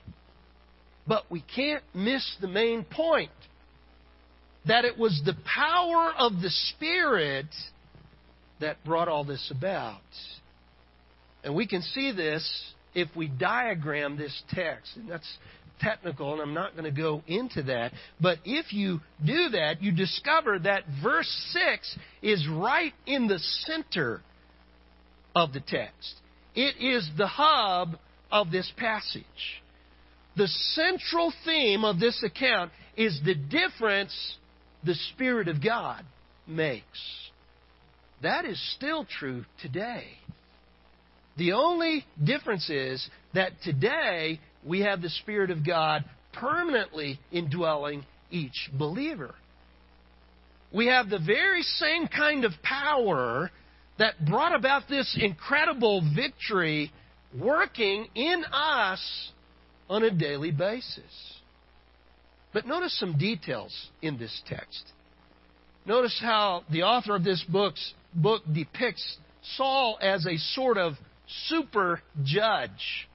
But 1.05 1.29
we 1.29 1.43
can't 1.53 1.83
miss 1.93 2.37
the 2.39 2.47
main 2.47 2.85
point 2.85 3.31
that 4.65 4.85
it 4.85 4.97
was 4.97 5.21
the 5.25 5.35
power 5.45 6.13
of 6.17 6.41
the 6.41 6.49
Spirit 6.49 7.47
that 8.61 8.83
brought 8.85 9.09
all 9.09 9.25
this 9.25 9.51
about. 9.55 9.99
And 11.43 11.53
we 11.53 11.67
can 11.67 11.81
see 11.81 12.13
this 12.13 12.73
if 12.95 13.09
we 13.15 13.27
diagram 13.27 14.17
this 14.17 14.43
text. 14.49 14.95
And 14.95 15.09
that's 15.09 15.37
technical, 15.79 16.33
and 16.33 16.41
I'm 16.41 16.53
not 16.53 16.73
going 16.73 16.85
to 16.85 17.01
go 17.01 17.23
into 17.27 17.63
that. 17.63 17.91
But 18.21 18.39
if 18.45 18.73
you 18.73 19.01
do 19.25 19.49
that, 19.49 19.81
you 19.81 19.91
discover 19.91 20.59
that 20.59 20.83
verse 21.01 21.29
6 21.51 21.97
is 22.21 22.47
right 22.49 22.93
in 23.05 23.27
the 23.27 23.39
center 23.39 24.21
of 25.35 25.53
the 25.53 25.59
text. 25.59 26.15
It 26.55 26.75
is 26.79 27.09
the 27.17 27.27
hub 27.27 27.97
of 28.31 28.51
this 28.51 28.71
passage. 28.77 29.23
The 30.35 30.47
central 30.47 31.33
theme 31.45 31.83
of 31.83 31.99
this 31.99 32.23
account 32.23 32.71
is 32.97 33.19
the 33.23 33.35
difference 33.35 34.37
the 34.83 34.95
Spirit 35.13 35.47
of 35.47 35.63
God 35.63 36.03
makes. 36.47 37.29
That 38.21 38.45
is 38.45 38.59
still 38.75 39.05
true 39.05 39.45
today. 39.61 40.05
The 41.37 41.53
only 41.53 42.05
difference 42.23 42.69
is 42.69 43.07
that 43.33 43.53
today 43.63 44.39
we 44.65 44.81
have 44.81 45.01
the 45.01 45.09
Spirit 45.09 45.49
of 45.49 45.65
God 45.65 46.05
permanently 46.33 47.19
indwelling 47.31 48.05
each 48.29 48.69
believer. 48.77 49.33
We 50.71 50.87
have 50.87 51.09
the 51.09 51.19
very 51.19 51.61
same 51.61 52.07
kind 52.07 52.45
of 52.45 52.51
power 52.63 53.51
that 53.99 54.25
brought 54.25 54.55
about 54.55 54.87
this 54.89 55.17
incredible 55.19 56.01
victory 56.15 56.91
working 57.39 58.07
in 58.15 58.43
us 58.51 59.31
on 59.89 60.03
a 60.03 60.11
daily 60.11 60.51
basis. 60.51 61.39
But 62.53 62.67
notice 62.67 62.97
some 62.99 63.17
details 63.17 63.89
in 64.01 64.17
this 64.17 64.41
text. 64.47 64.83
Notice 65.85 66.17
how 66.21 66.63
the 66.71 66.83
author 66.83 67.15
of 67.15 67.23
this 67.23 67.43
book's, 67.47 67.93
book 68.15 68.43
depicts 68.51 69.17
Saul 69.57 69.97
as 70.01 70.25
a 70.25 70.37
sort 70.37 70.77
of 70.77 70.93
super 71.47 72.01
judge. 72.23 73.07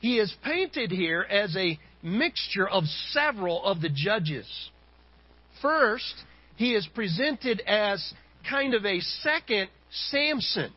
He 0.00 0.18
is 0.18 0.34
painted 0.44 0.90
here 0.90 1.22
as 1.22 1.56
a 1.56 1.78
mixture 2.02 2.68
of 2.68 2.84
several 3.10 3.64
of 3.64 3.80
the 3.80 3.88
judges. 3.88 4.46
First, 5.62 6.14
he 6.56 6.74
is 6.74 6.86
presented 6.94 7.60
as 7.66 8.12
kind 8.48 8.74
of 8.74 8.84
a 8.84 9.00
second 9.00 9.68
Samson 9.90 10.72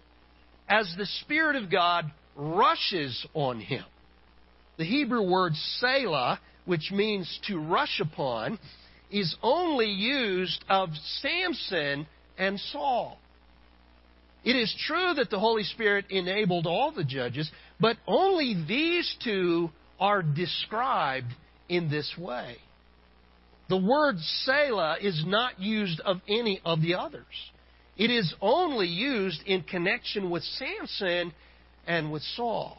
as 0.69 0.93
the 0.97 1.05
Spirit 1.21 1.55
of 1.55 1.71
God 1.71 2.11
rushes 2.35 3.25
on 3.33 3.59
him. 3.59 3.83
The 4.77 4.85
Hebrew 4.85 5.29
word 5.29 5.53
Selah, 5.79 6.39
which 6.65 6.91
means 6.91 7.39
to 7.47 7.59
rush 7.59 7.99
upon, 7.99 8.59
is 9.11 9.35
only 9.41 9.87
used 9.87 10.63
of 10.69 10.89
Samson 11.21 12.07
and 12.37 12.59
Saul. 12.59 13.17
It 14.47 14.55
is 14.55 14.73
true 14.87 15.13
that 15.15 15.29
the 15.29 15.39
Holy 15.39 15.63
Spirit 15.63 16.05
enabled 16.09 16.67
all 16.67 16.93
the 16.93 17.03
judges, 17.03 17.51
but 17.81 17.97
only 18.07 18.55
these 18.65 19.13
two 19.21 19.69
are 19.99 20.23
described 20.23 21.33
in 21.67 21.89
this 21.89 22.15
way. 22.17 22.55
The 23.67 23.75
word 23.75 24.17
Selah 24.45 24.99
is 25.01 25.21
not 25.27 25.59
used 25.59 25.99
of 25.99 26.21
any 26.29 26.61
of 26.63 26.81
the 26.81 26.95
others. 26.95 27.25
It 27.97 28.09
is 28.09 28.33
only 28.39 28.87
used 28.87 29.41
in 29.45 29.63
connection 29.63 30.29
with 30.29 30.43
Samson 30.43 31.33
and 31.85 32.09
with 32.09 32.21
Saul. 32.37 32.77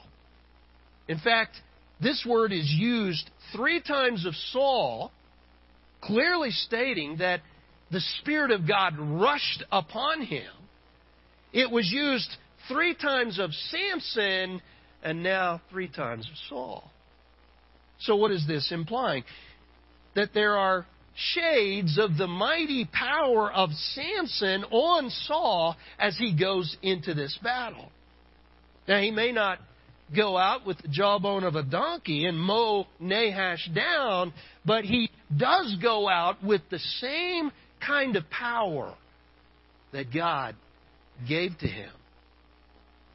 In 1.07 1.19
fact, 1.19 1.55
this 2.01 2.25
word 2.27 2.51
is 2.51 2.73
used 2.73 3.29
three 3.55 3.83
times 3.83 4.25
of 4.25 4.35
Saul, 4.53 5.13
clearly 6.01 6.51
stating 6.51 7.19
that 7.19 7.43
the 7.91 8.01
Spirit 8.21 8.53
of 8.53 8.67
God 8.67 8.95
rushed 8.99 9.65
upon 9.71 10.23
him. 10.23 10.49
It 11.53 11.71
was 11.71 11.91
used 11.91 12.29
three 12.69 12.95
times 12.95 13.39
of 13.39 13.53
Samson 13.53 14.61
and 15.03 15.23
now 15.23 15.61
three 15.71 15.89
times 15.89 16.27
of 16.29 16.37
Saul. 16.49 16.91
So, 18.01 18.17
what 18.17 18.31
is 18.31 18.47
this 18.47 18.71
implying? 18.71 19.25
That 20.15 20.35
there 20.35 20.57
are 20.57 20.87
shades 21.35 21.99
of 21.99 22.17
the 22.17 22.27
mighty 22.27 22.89
power 22.93 23.53
of 23.53 23.71
Samson 23.73 24.65
on 24.65 25.11
Saul 25.11 25.77
as 25.99 26.17
he 26.17 26.37
goes 26.37 26.77
into 26.83 27.15
this 27.15 27.37
battle. 27.43 27.91
Now, 28.87 29.01
he 29.01 29.11
may 29.11 29.33
not 29.33 29.59
go 30.15 30.39
out 30.39 30.67
with 30.67 30.79
the 30.79 30.89
jawbone 30.89 31.45
of 31.45 31.55
a 31.55 31.63
donkey 31.63 32.25
and 32.25 32.39
mow 32.39 32.87
Nahash 33.01 33.69
down, 33.75 34.33
but 34.65 34.85
he 34.85 35.11
does 35.37 35.77
go 35.83 36.09
out 36.09 36.43
with 36.43 36.63
the 36.71 36.79
same 36.79 37.51
kind 37.85 38.17
of 38.17 38.29
power 38.31 38.95
that 39.93 40.13
God 40.13 40.55
gave 41.27 41.57
to 41.59 41.67
him. 41.67 41.91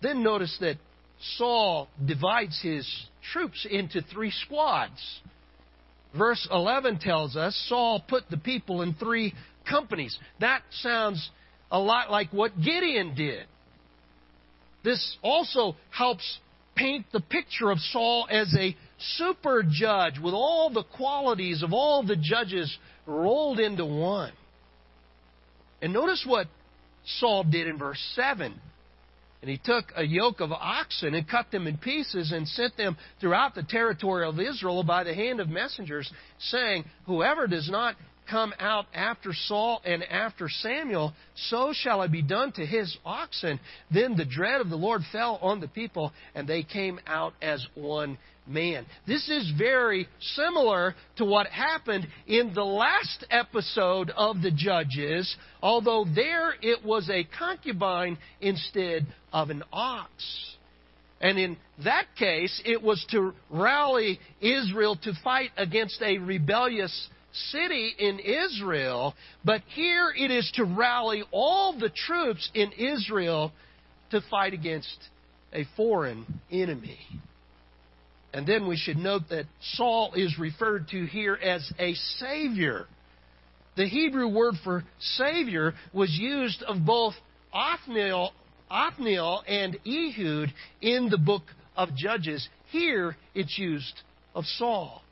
Then 0.02 0.24
notice 0.24 0.56
that 0.60 0.78
Saul 1.38 1.88
divides 2.06 2.60
his 2.62 2.88
troops 3.32 3.66
into 3.70 4.02
three 4.02 4.32
squads. 4.32 5.22
Verse 6.18 6.48
11 6.52 7.00
tells 7.00 7.36
us 7.36 7.56
Saul 7.70 8.04
put 8.08 8.30
the 8.30 8.38
people 8.38 8.82
in 8.82 8.94
three 8.94 9.34
companies. 9.68 10.18
That 10.39 10.62
sounds 10.82 11.30
a 11.72 11.80
lot 11.80 12.12
like 12.12 12.32
what 12.32 12.52
Gideon 12.62 13.16
did. 13.16 13.46
This 14.84 15.18
also 15.24 15.76
helps 15.89 16.39
paint 16.76 17.06
the 17.13 17.22
picture 17.22 17.72
of 17.72 17.80
Saul 17.80 18.28
as 18.30 18.54
a 18.60 18.76
super 19.18 19.63
judge 19.63 20.20
with 20.20 20.34
all 20.34 20.70
the 20.70 20.84
qualities 20.84 21.63
of 21.63 21.72
all 21.72 22.04
the 22.04 22.18
judges 22.18 22.76
rolled 23.06 23.60
into 23.60 23.86
one. 23.86 24.34
And 25.82 25.94
notice 25.94 26.24
what 26.28 26.48
Saul 27.06 27.44
did 27.44 27.68
in 27.68 27.78
verse 27.78 28.00
7. 28.16 28.60
And 29.42 29.50
he 29.50 29.58
took 29.58 29.92
a 29.96 30.06
yoke 30.06 30.39
of 30.39 30.54
oxen 30.54 31.13
and 31.13 31.28
cut 31.28 31.52
them 31.52 31.68
in 31.68 31.78
pieces 31.78 32.32
and 32.32 32.48
sent 32.48 32.78
them 32.78 32.96
throughout 33.20 33.56
the 33.56 33.63
territory 33.63 34.26
of 34.26 34.39
Israel 34.39 34.84
by 34.84 35.04
the 35.04 35.13
hand 35.13 35.42
of 35.42 35.50
messengers, 35.50 36.10
saying, 36.39 36.86
Whoever 37.08 37.46
does 37.48 37.70
not 37.70 37.98
come 38.30 38.54
out 38.60 38.86
after 38.94 39.34
Saul 39.34 39.82
and 39.86 40.04
after 40.04 40.48
Samuel, 40.50 41.14
so 41.36 41.74
shall 41.74 42.02
it 42.04 42.12
be 42.12 42.22
done 42.22 42.52
to 42.54 42.66
his 42.66 42.98
oxen. 43.06 43.60
Then 43.92 44.16
the 44.16 44.26
dread 44.26 44.62
of 44.62 44.70
the 44.70 44.76
Lord 44.76 45.02
fell 45.12 45.40
on 45.42 45.60
the 45.60 45.68
people, 45.68 46.12
and 46.36 46.48
they 46.48 46.64
came 46.64 47.00
out 47.08 47.34
as 47.42 47.66
one 47.76 48.18
man. 48.48 48.86
This 49.08 49.30
is 49.30 49.52
very 49.58 50.08
similar 50.36 50.96
to 51.18 51.26
what 51.26 51.48
happened 51.48 52.08
in 52.28 52.54
the 52.54 52.64
last 52.64 53.26
episode 53.30 54.10
of 54.12 54.42
the 54.42 54.52
Judges, 54.52 55.36
although 55.62 56.06
there 56.14 56.54
it 56.62 56.84
was 56.84 57.10
a 57.10 57.28
concubine 57.38 58.18
instead 58.42 59.06
of 59.32 59.50
an 59.50 59.64
ox. 59.72 60.10
And 61.22 61.40
in 61.40 61.56
that 61.86 62.08
case, 62.20 62.62
it 62.66 62.84
was 62.84 63.04
to 63.12 63.34
rally 63.50 64.20
Israel 64.42 64.98
to 65.04 65.14
fight 65.24 65.52
against 65.56 66.02
a 66.02 66.18
rebellious 66.18 67.08
city 67.52 67.93
in 67.98 68.19
Israel, 68.19 69.15
but 69.43 69.62
here 69.67 70.13
it 70.15 70.32
is 70.32 70.52
to 70.56 70.63
rally 70.63 71.24
all 71.32 71.78
the 71.78 71.89
troops 71.89 72.50
in 72.54 72.72
Israel 72.74 73.52
to 74.12 74.22
fight 74.30 74.54
against 74.54 74.98
a 75.54 75.65
foreign 75.76 76.26
enemy. 76.52 77.00
And 78.34 78.48
then 78.48 78.67
we 78.67 78.78
should 78.78 78.98
note 78.98 79.24
that 79.30 79.46
Saul 79.76 80.13
is 80.15 80.39
referred 80.39 80.88
to 80.89 81.06
here 81.06 81.36
as 81.36 81.72
a 81.78 81.93
savior. 82.17 82.88
The 83.76 83.88
Hebrew 83.88 84.28
word 84.28 84.56
for 84.63 84.84
savior 85.00 85.74
was 85.93 86.10
used 86.12 86.63
of 86.63 86.86
both 86.86 87.13
Othniel, 87.54 88.32
Othniel 88.72 89.43
and 89.48 89.78
Ehud 89.86 90.52
in 90.82 91.10
the 91.10 91.17
book 91.17 91.43
of 91.76 91.96
Judges. 91.96 92.48
Here 92.72 93.15
it's 93.36 93.58
used 93.58 94.02
of 94.34 94.46
Saul. 94.46 95.03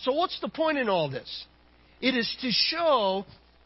So, 0.00 0.12
what's 0.12 0.38
the 0.40 0.48
point 0.48 0.78
in 0.78 0.88
all 0.88 1.10
this? 1.10 1.46
It 2.00 2.14
is 2.14 2.36
to 2.42 2.50
show 2.50 3.24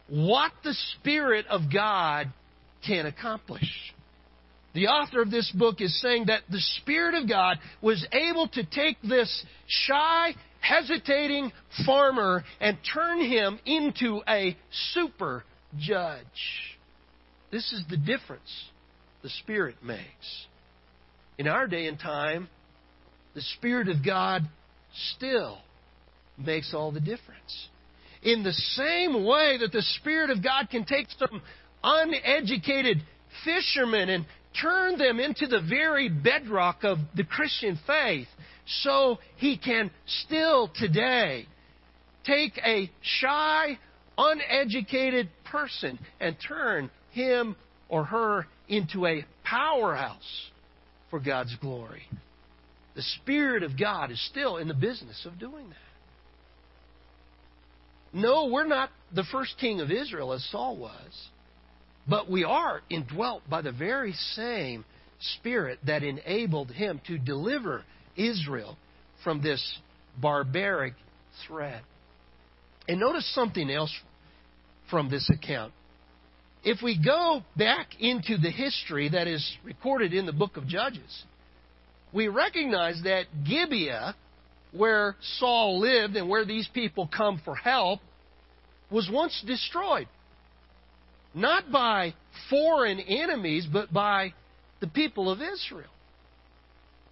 what 0.09 0.53
the 0.63 0.75
Spirit 0.99 1.47
of 1.49 1.63
God 1.73 2.29
can 2.87 3.07
accomplish. 3.07 3.93
The 4.73 4.87
author 4.87 5.21
of 5.21 5.31
this 5.31 5.51
book 5.51 5.81
is 5.81 6.01
saying 6.01 6.27
that 6.27 6.43
the 6.49 6.61
Spirit 6.81 7.15
of 7.15 7.29
God 7.29 7.59
was 7.83 8.07
able 8.13 8.47
to 8.49 8.65
take 8.65 8.97
this 9.03 9.45
shy, 9.67 10.35
hesitating 10.61 11.51
farmer 11.85 12.45
and 12.61 12.79
turn 12.95 13.21
him 13.25 13.59
into 13.67 14.23
a 14.29 14.57
super 14.93 15.43
judge. 15.79 16.79
This 17.51 17.73
is 17.73 17.83
the 17.91 17.97
difference 17.97 18.51
the 19.23 19.29
Spirit 19.29 19.77
makes. 19.83 20.47
In 21.37 21.49
our 21.49 21.67
day 21.67 21.87
and 21.87 21.99
time, 21.99 22.49
the 23.35 23.41
Spirit 23.41 23.89
of 23.89 24.05
God 24.05 24.43
still 25.17 25.59
makes 26.39 26.75
all 26.75 26.93
the 26.93 27.01
difference. 27.01 27.69
In 28.23 28.43
the 28.43 28.53
same 28.53 29.25
way 29.25 29.59
that 29.59 29.73
the 29.73 29.83
Spirit 29.99 30.31
of 30.31 30.43
God 30.43 30.69
can 30.71 30.85
take 30.85 31.07
some 31.19 31.43
uneducated 31.83 32.99
fishermen 33.45 34.11
and 34.11 34.27
turn 34.61 34.99
them 34.99 35.21
into 35.21 35.47
the 35.47 35.61
very 35.61 36.09
bedrock 36.09 36.83
of 36.83 36.99
the 37.15 37.25
Christian 37.25 37.79
faith, 37.87 38.29
so 38.83 39.19
He 39.37 39.57
can 39.57 39.91
still 40.25 40.71
today 40.75 41.47
take 42.25 42.59
a 42.59 42.91
shy, 43.03 43.79
uneducated 44.19 45.29
person 45.45 45.99
and 46.21 46.37
turn 46.47 46.91
him 47.11 47.57
or 47.89 48.05
her 48.05 48.47
into 48.69 49.07
a 49.07 49.25
powerhouse 49.45 50.51
for 51.11 51.19
God's 51.21 51.55
glory. 51.61 52.03
The 52.95 53.03
Spirit 53.23 53.63
of 53.63 53.79
God 53.79 54.11
is 54.11 54.25
still 54.29 54.57
in 54.59 54.69
the 54.69 54.75
business 54.75 55.25
of 55.25 55.39
doing 55.39 55.69
that. 55.69 55.77
No, 58.13 58.47
we're 58.47 58.67
not 58.67 58.91
the 59.15 59.25
first 59.25 59.57
king 59.59 59.81
of 59.81 59.91
Israel 59.91 60.33
as 60.33 60.45
Saul 60.51 60.77
was, 60.77 61.29
but 62.09 62.31
we 62.31 62.45
are 62.45 62.81
indwelt 62.91 63.49
by 63.49 63.63
the 63.63 63.73
very 63.73 64.13
same 64.35 64.85
Spirit 65.39 65.79
that 65.87 66.03
enabled 66.03 66.71
him 66.71 67.01
to 67.07 67.19
deliver 67.19 67.85
Israel 68.17 68.77
from 69.23 69.43
this 69.43 69.79
barbaric 70.21 70.95
threat. 71.47 71.83
And 72.89 72.99
notice 72.99 73.33
something 73.35 73.71
else 73.71 73.95
from 74.89 75.11
this 75.11 75.31
account. 75.31 75.73
If 76.65 76.83
we 76.83 76.99
go 77.03 77.43
back 77.57 77.89
into 78.01 78.37
the 78.37 78.51
history 78.51 79.09
that 79.11 79.29
is 79.29 79.57
recorded 79.65 80.13
in 80.13 80.27
the 80.27 80.33
book 80.33 80.57
of 80.57 80.67
Judges, 80.67 81.25
we 82.13 82.29
recognize 82.29 83.01
that 83.05 83.27
Gibeah 83.49 84.15
where 84.73 85.17
Saul 85.39 85.81
lived 85.81 86.17
and 86.17 86.29
where 86.29 86.45
these 86.45 86.69
people 86.73 87.09
come 87.15 87.41
for 87.45 87.55
help, 87.55 88.01
was 88.91 89.09
once 89.11 89.43
destroyed. 89.47 90.09
Not 91.35 91.71
by 91.71 92.15
foreign 92.49 93.01
enemies, 93.01 93.67
but 93.71 93.93
by 93.93 94.35
the 94.81 94.89
people 94.89 95.31
of 95.31 95.41
Israel. 95.41 95.91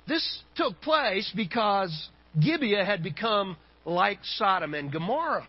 This 0.06 0.42
took 0.56 0.80
place 0.80 1.30
because 1.36 2.08
Gibeah 2.40 2.84
had 2.84 3.02
become 3.02 3.56
like 3.84 4.18
Sodom 4.22 4.74
and 4.74 4.90
Gomorrah. 4.90 5.46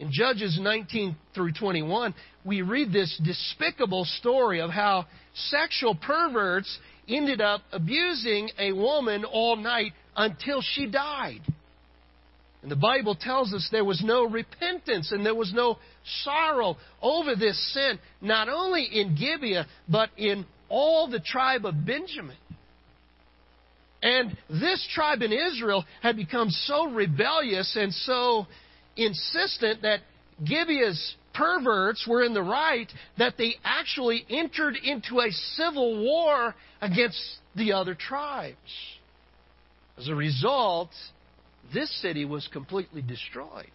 In 0.00 0.10
Judges 0.10 0.58
19 0.60 1.14
through 1.34 1.52
21, 1.52 2.14
we 2.44 2.62
read 2.62 2.92
this 2.92 3.20
despicable 3.22 4.04
story 4.04 4.60
of 4.60 4.70
how 4.70 5.06
sexual 5.34 5.94
perverts 5.94 6.78
ended 7.08 7.40
up 7.40 7.62
abusing 7.72 8.50
a 8.58 8.72
woman 8.72 9.24
all 9.24 9.56
night 9.56 9.92
until 10.16 10.62
she 10.62 10.86
died. 10.86 11.40
And 12.62 12.70
the 12.70 12.76
Bible 12.76 13.16
tells 13.16 13.52
us 13.52 13.68
there 13.72 13.84
was 13.84 14.02
no 14.04 14.24
repentance 14.24 15.10
and 15.10 15.26
there 15.26 15.34
was 15.34 15.52
no 15.52 15.78
sorrow 16.22 16.76
over 17.00 17.34
this 17.34 17.58
sin, 17.74 17.98
not 18.20 18.48
only 18.48 18.84
in 18.84 19.16
Gibeah, 19.16 19.66
but 19.88 20.10
in 20.16 20.46
all 20.68 21.08
the 21.08 21.18
tribe 21.18 21.66
of 21.66 21.84
Benjamin. 21.84 22.36
And 24.00 24.36
this 24.48 24.86
tribe 24.94 25.22
in 25.22 25.32
Israel 25.32 25.84
had 26.02 26.16
become 26.16 26.50
so 26.50 26.86
rebellious 26.86 27.76
and 27.76 27.92
so 27.92 28.46
insistent 28.96 29.82
that 29.82 30.00
Gibeah's 30.44 31.14
perverts 31.34 32.06
were 32.06 32.22
in 32.22 32.34
the 32.34 32.42
right 32.42 32.90
that 33.18 33.34
they 33.38 33.54
actually 33.64 34.24
entered 34.28 34.76
into 34.82 35.20
a 35.20 35.30
civil 35.56 36.02
war 36.02 36.54
against 36.80 37.20
the 37.56 37.72
other 37.72 37.94
tribes. 37.94 38.56
As 39.98 40.08
a 40.08 40.14
result, 40.14 40.90
this 41.72 41.90
city 42.00 42.24
was 42.24 42.48
completely 42.52 43.02
destroyed. 43.02 43.70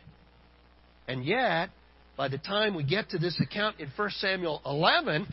And 1.07 1.23
yet, 1.23 1.69
by 2.17 2.27
the 2.27 2.37
time 2.37 2.75
we 2.75 2.83
get 2.83 3.09
to 3.11 3.17
this 3.17 3.39
account 3.39 3.79
in 3.79 3.89
1 3.95 4.09
Samuel 4.11 4.61
11, 4.65 5.27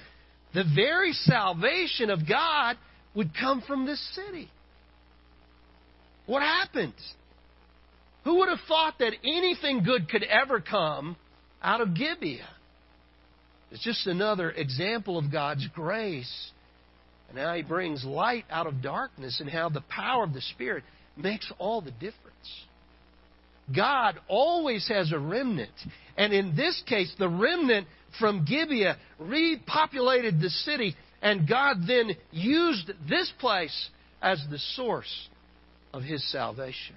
the 0.52 0.64
very 0.74 1.12
salvation 1.12 2.10
of 2.10 2.28
God 2.28 2.76
would 3.14 3.30
come 3.38 3.62
from 3.66 3.86
this 3.86 4.00
city. 4.14 4.50
What 6.26 6.42
happened? 6.42 6.94
Who 8.24 8.36
would 8.36 8.48
have 8.48 8.60
thought 8.66 8.98
that 9.00 9.12
anything 9.24 9.82
good 9.82 10.08
could 10.08 10.22
ever 10.22 10.60
come 10.60 11.16
out 11.64 11.80
of 11.80 11.94
Gibeah? 11.94 12.48
It's 13.72 13.82
just 13.82 14.06
another 14.06 14.50
example 14.50 15.18
of 15.18 15.32
God's 15.32 15.66
grace 15.74 16.50
and 17.28 17.38
how 17.38 17.54
He 17.54 17.62
brings 17.62 18.04
light 18.04 18.44
out 18.50 18.68
of 18.68 18.82
darkness 18.82 19.40
and 19.40 19.50
how 19.50 19.68
the 19.68 19.82
power 19.88 20.22
of 20.22 20.32
the 20.32 20.42
Spirit 20.42 20.84
makes 21.16 21.50
all 21.58 21.80
the 21.80 21.90
difference. 21.90 22.14
God 23.74 24.18
always 24.28 24.86
has 24.88 25.10
a 25.10 25.18
remnant. 25.18 25.72
And 26.16 26.32
in 26.32 26.54
this 26.54 26.82
case, 26.86 27.12
the 27.18 27.28
remnant 27.28 27.86
from 28.20 28.44
Gibeah 28.44 28.96
repopulated 29.20 30.40
the 30.40 30.50
city, 30.50 30.94
and 31.22 31.48
God 31.48 31.78
then 31.86 32.10
used 32.30 32.92
this 33.08 33.32
place 33.40 33.88
as 34.22 34.44
the 34.50 34.58
source 34.76 35.28
of 35.92 36.02
his 36.02 36.30
salvation. 36.30 36.94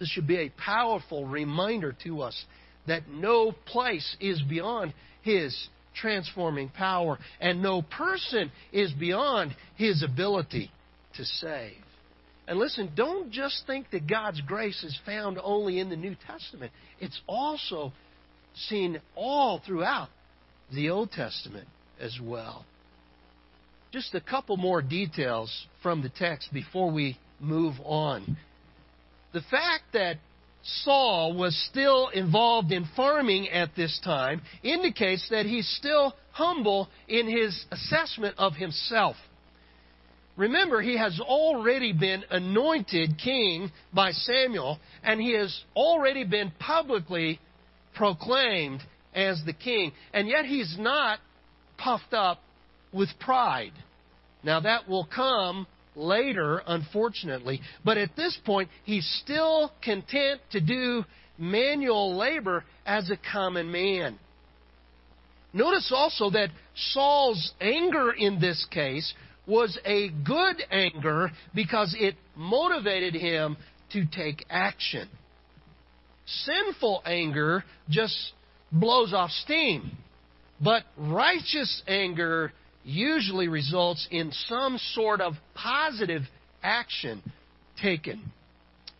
This 0.00 0.08
should 0.08 0.26
be 0.26 0.38
a 0.38 0.50
powerful 0.50 1.26
reminder 1.26 1.94
to 2.04 2.22
us 2.22 2.44
that 2.86 3.08
no 3.08 3.52
place 3.66 4.16
is 4.20 4.40
beyond 4.42 4.92
his 5.22 5.68
transforming 5.94 6.68
power, 6.68 7.18
and 7.40 7.62
no 7.62 7.82
person 7.82 8.50
is 8.72 8.92
beyond 8.92 9.54
his 9.76 10.02
ability 10.02 10.70
to 11.16 11.24
save. 11.24 11.76
And 12.46 12.58
listen, 12.58 12.90
don't 12.94 13.30
just 13.30 13.66
think 13.66 13.90
that 13.92 14.06
God's 14.08 14.40
grace 14.42 14.82
is 14.84 14.98
found 15.06 15.38
only 15.42 15.78
in 15.78 15.88
the 15.88 15.96
New 15.96 16.16
Testament. 16.26 16.72
It's 17.00 17.18
also 17.26 17.92
seen 18.68 19.00
all 19.14 19.62
throughout 19.64 20.08
the 20.72 20.90
Old 20.90 21.10
Testament 21.10 21.68
as 22.00 22.18
well. 22.22 22.66
Just 23.92 24.14
a 24.14 24.20
couple 24.20 24.56
more 24.56 24.82
details 24.82 25.66
from 25.82 26.02
the 26.02 26.10
text 26.10 26.52
before 26.52 26.90
we 26.90 27.16
move 27.40 27.74
on. 27.84 28.36
The 29.32 29.42
fact 29.50 29.84
that 29.92 30.16
Saul 30.64 31.34
was 31.34 31.56
still 31.70 32.08
involved 32.08 32.72
in 32.72 32.86
farming 32.96 33.48
at 33.50 33.76
this 33.76 34.00
time 34.02 34.40
indicates 34.62 35.28
that 35.28 35.44
he's 35.44 35.68
still 35.68 36.14
humble 36.32 36.88
in 37.06 37.28
his 37.28 37.64
assessment 37.70 38.34
of 38.38 38.54
himself. 38.54 39.16
Remember, 40.36 40.80
he 40.80 40.96
has 40.96 41.20
already 41.20 41.92
been 41.92 42.24
anointed 42.30 43.18
king 43.22 43.70
by 43.92 44.10
Samuel, 44.10 44.80
and 45.02 45.20
he 45.20 45.34
has 45.34 45.62
already 45.76 46.24
been 46.24 46.50
publicly 46.58 47.38
proclaimed 47.94 48.80
as 49.14 49.40
the 49.44 49.52
king. 49.52 49.92
And 50.12 50.26
yet 50.26 50.44
he's 50.44 50.76
not 50.78 51.20
puffed 51.76 52.14
up 52.14 52.40
with 52.92 53.10
pride. 53.20 53.72
Now, 54.42 54.60
that 54.60 54.88
will 54.88 55.06
come 55.06 55.66
later, 55.94 56.62
unfortunately. 56.66 57.60
But 57.84 57.98
at 57.98 58.16
this 58.16 58.38
point, 58.44 58.68
he's 58.84 59.06
still 59.22 59.72
content 59.82 60.40
to 60.52 60.60
do 60.60 61.04
manual 61.38 62.16
labor 62.16 62.64
as 62.86 63.10
a 63.10 63.18
common 63.32 63.70
man. 63.70 64.18
Notice 65.52 65.92
also 65.94 66.30
that 66.30 66.48
Saul's 66.74 67.52
anger 67.60 68.12
in 68.12 68.40
this 68.40 68.66
case 68.70 69.14
was 69.46 69.78
a 69.84 70.08
good 70.24 70.62
anger 70.70 71.30
because 71.54 71.94
it 71.98 72.16
motivated 72.34 73.14
him 73.14 73.56
to 73.92 74.04
take 74.06 74.44
action. 74.50 75.08
Sinful 76.26 77.02
anger 77.06 77.64
just 77.88 78.16
blows 78.72 79.12
off 79.12 79.30
steam, 79.30 79.96
but 80.60 80.82
righteous 80.96 81.82
anger 81.86 82.52
usually 82.84 83.48
results 83.48 84.06
in 84.10 84.32
some 84.48 84.78
sort 84.92 85.20
of 85.20 85.34
positive 85.54 86.22
action 86.62 87.22
taken 87.80 88.32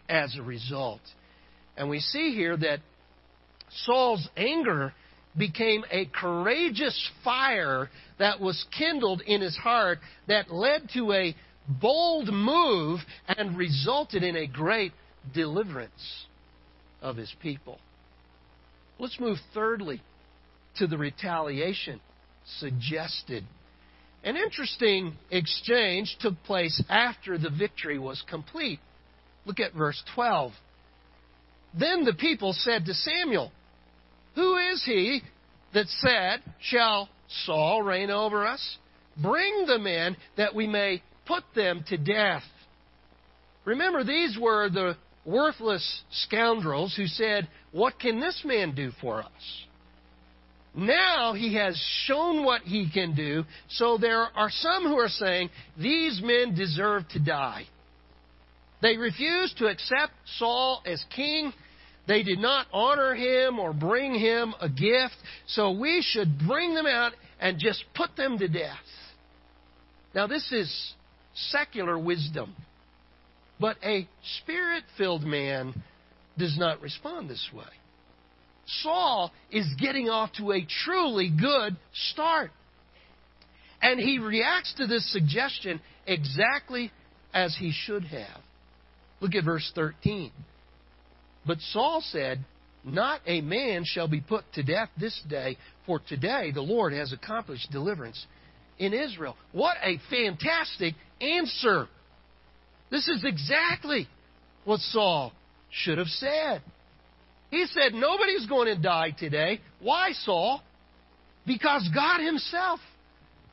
as 0.09 0.37
a 0.37 0.43
result. 0.43 1.01
And 1.77 1.89
we 1.89 2.01
see 2.01 2.35
here 2.35 2.57
that 2.57 2.81
Saul's 3.85 4.29
anger 4.37 4.93
became 5.37 5.85
a 5.91 6.07
courageous 6.07 7.11
fire 7.25 7.91
that 8.19 8.41
was 8.41 8.65
kindled 8.77 9.21
in 9.23 9.41
his 9.41 9.57
heart 9.57 9.99
that 10.29 10.53
led 10.53 10.89
to 10.95 11.13
a 11.13 11.35
bold 11.81 12.29
move 12.33 13.01
and 13.27 13.57
resulted 13.57 14.23
in 14.23 14.37
a 14.37 14.47
great 14.47 14.93
deliverance 15.33 16.27
of 17.03 17.17
his 17.17 17.35
people. 17.43 17.79
Let's 18.99 19.19
move 19.19 19.39
thirdly 19.53 20.01
to 20.77 20.87
the 20.87 20.99
retaliation 20.99 22.01
suggested 22.59 23.45
an 24.25 24.37
interesting 24.37 25.15
exchange 25.31 26.17
took 26.21 26.35
place 26.45 26.83
after 26.89 27.37
the 27.37 27.51
victory 27.51 27.99
was 27.99 28.25
complete. 28.29 28.81
Look 29.45 29.61
at 29.61 29.75
verse 29.75 30.03
12. 30.15 30.53
Then 31.79 32.05
the 32.05 32.15
people 32.15 32.55
said 32.55 32.87
to 32.87 32.95
Samuel, 32.95 33.53
Who 34.35 34.57
is 34.57 34.83
he 34.85 35.21
that 35.75 35.89
said, 35.89 36.43
Shall 36.61 37.11
Saul 37.45 37.83
reign 37.83 38.11
over 38.11 38.47
us? 38.47 38.79
Bring 39.21 39.67
the 39.67 39.79
men 39.79 40.17
that 40.37 40.55
we 40.55 40.67
may 40.67 41.03
put 41.27 41.45
them 41.55 41.85
to 41.89 41.99
death. 41.99 42.45
Remember, 43.65 44.05
these 44.05 44.39
were 44.41 44.71
the 44.71 44.97
worthless 45.27 46.03
scoundrels 46.11 46.95
who 46.97 47.07
said, 47.07 47.49
What 47.73 47.99
can 47.99 48.21
this 48.21 48.43
man 48.45 48.75
do 48.75 48.91
for 49.01 49.21
us? 49.23 49.65
Now 50.75 51.35
he 51.35 51.55
has 51.55 51.77
shown 52.07 52.45
what 52.45 52.63
he 52.63 52.91
can 52.91 53.15
do, 53.15 53.45
so 53.69 53.97
there 53.97 54.27
are 54.37 54.51
some 54.51 54.83
who 54.83 54.99
are 54.99 55.09
saying 55.09 55.51
these 55.79 56.21
men 56.23 56.55
deserve 56.55 57.09
to 57.11 57.21
die. 57.21 57.67
They 58.83 58.97
refused 58.97 59.59
to 59.59 59.67
accept 59.67 60.13
Saul 60.39 60.83
as 60.85 61.03
king. 61.15 61.53
They 62.07 62.23
did 62.23 62.39
not 62.39 62.67
honor 62.73 63.15
him 63.15 63.59
or 63.59 63.73
bring 63.73 64.15
him 64.15 64.53
a 64.61 64.69
gift, 64.69 65.15
so 65.47 65.71
we 65.71 66.03
should 66.03 66.39
bring 66.47 66.75
them 66.75 66.87
out 66.87 67.13
and 67.41 67.59
just 67.59 67.85
put 67.95 68.15
them 68.17 68.37
to 68.39 68.49
death. 68.49 68.77
Now, 70.15 70.27
this 70.27 70.51
is 70.53 70.93
secular 71.35 71.99
wisdom, 71.99 72.55
but 73.61 73.77
a 73.83 74.09
spirit 74.41 74.85
filled 74.99 75.23
man 75.23 75.83
does 76.37 76.59
not 76.59 76.81
respond 76.83 77.31
this 77.31 77.49
way. 77.55 77.65
Saul 78.83 79.33
is 79.51 79.67
getting 79.79 80.09
off 80.09 80.33
to 80.39 80.53
a 80.53 80.67
truly 80.85 81.31
good 81.31 81.77
start. 82.11 82.51
And 83.83 84.01
he 84.01 84.19
reacts 84.19 84.75
to 84.79 84.87
this 84.87 85.11
suggestion 85.13 85.81
exactly 86.07 86.91
as 87.33 87.55
he 87.59 87.73
should 87.73 88.05
have. 88.05 88.41
Look 89.21 89.35
at 89.35 89.45
verse 89.45 89.71
13. 89.75 90.31
But 91.47 91.59
Saul 91.61 92.03
said, 92.03 92.45
Not 92.85 93.21
a 93.27 93.41
man 93.41 93.85
shall 93.85 94.09
be 94.09 94.21
put 94.21 94.45
to 94.55 94.63
death 94.63 94.89
this 94.99 95.21
day, 95.29 95.59
for 95.87 96.01
today 96.01 96.51
the 96.53 96.63
Lord 96.63 96.93
has 96.93 97.13
accomplished 97.13 97.71
deliverance 97.71 98.27
in 98.79 98.95
Israel. 98.95 99.37
What 99.53 99.77
a 99.83 99.99
fantastic 100.11 100.95
answer! 101.21 101.89
This 102.91 103.09
is 103.09 103.25
exactly 103.25 104.09
what 104.65 104.81
Saul 104.81 105.33
should 105.71 105.99
have 105.99 106.09
said. 106.09 106.63
He 107.55 107.67
said, 107.67 107.95
Nobody's 107.95 108.47
going 108.47 108.67
to 108.67 108.83
die 108.83 109.13
today. 109.17 109.61
Why, 109.81 110.11
Saul? 110.25 110.61
Because 111.47 111.89
God 111.95 112.21
Himself 112.21 112.81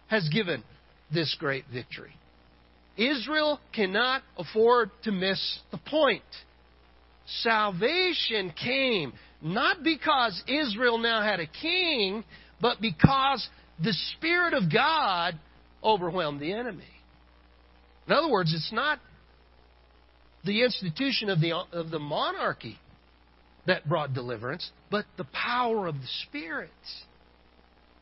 has 0.08 0.28
given 0.30 0.64
this 1.14 1.36
great 1.40 1.66
victory. 1.72 2.16
Israel 2.98 3.60
cannot 3.76 4.24
afford 4.40 4.90
to 5.04 5.12
miss 5.12 5.60
the 5.70 5.78
point. 5.78 6.24
Salvation 7.44 8.52
came 8.60 9.14
not 9.40 9.84
because 9.84 10.42
Israel 10.48 10.98
now 10.98 11.22
had 11.22 11.40
a 11.40 11.46
king, 11.46 12.24
but 12.60 12.82
because 12.82 13.48
the 13.84 13.94
Spirit 14.18 14.56
of 14.56 14.74
God 14.74 15.38
overwhelmed 15.84 16.40
the 16.40 16.54
enemy. 16.54 16.84
In 18.08 18.14
other 18.14 18.30
words, 18.30 18.52
it's 18.52 18.72
not 18.74 18.98
the 20.44 20.64
institution 20.64 21.30
of 21.30 21.40
the, 21.40 21.54
of 21.72 21.92
the 21.92 22.00
monarchy 22.00 22.80
that 23.68 23.88
brought 23.88 24.14
deliverance, 24.14 24.70
but 24.90 25.06
the 25.18 25.26
power 25.26 25.88
of 25.88 25.96
the 25.96 26.08
Spirit. 26.28 26.70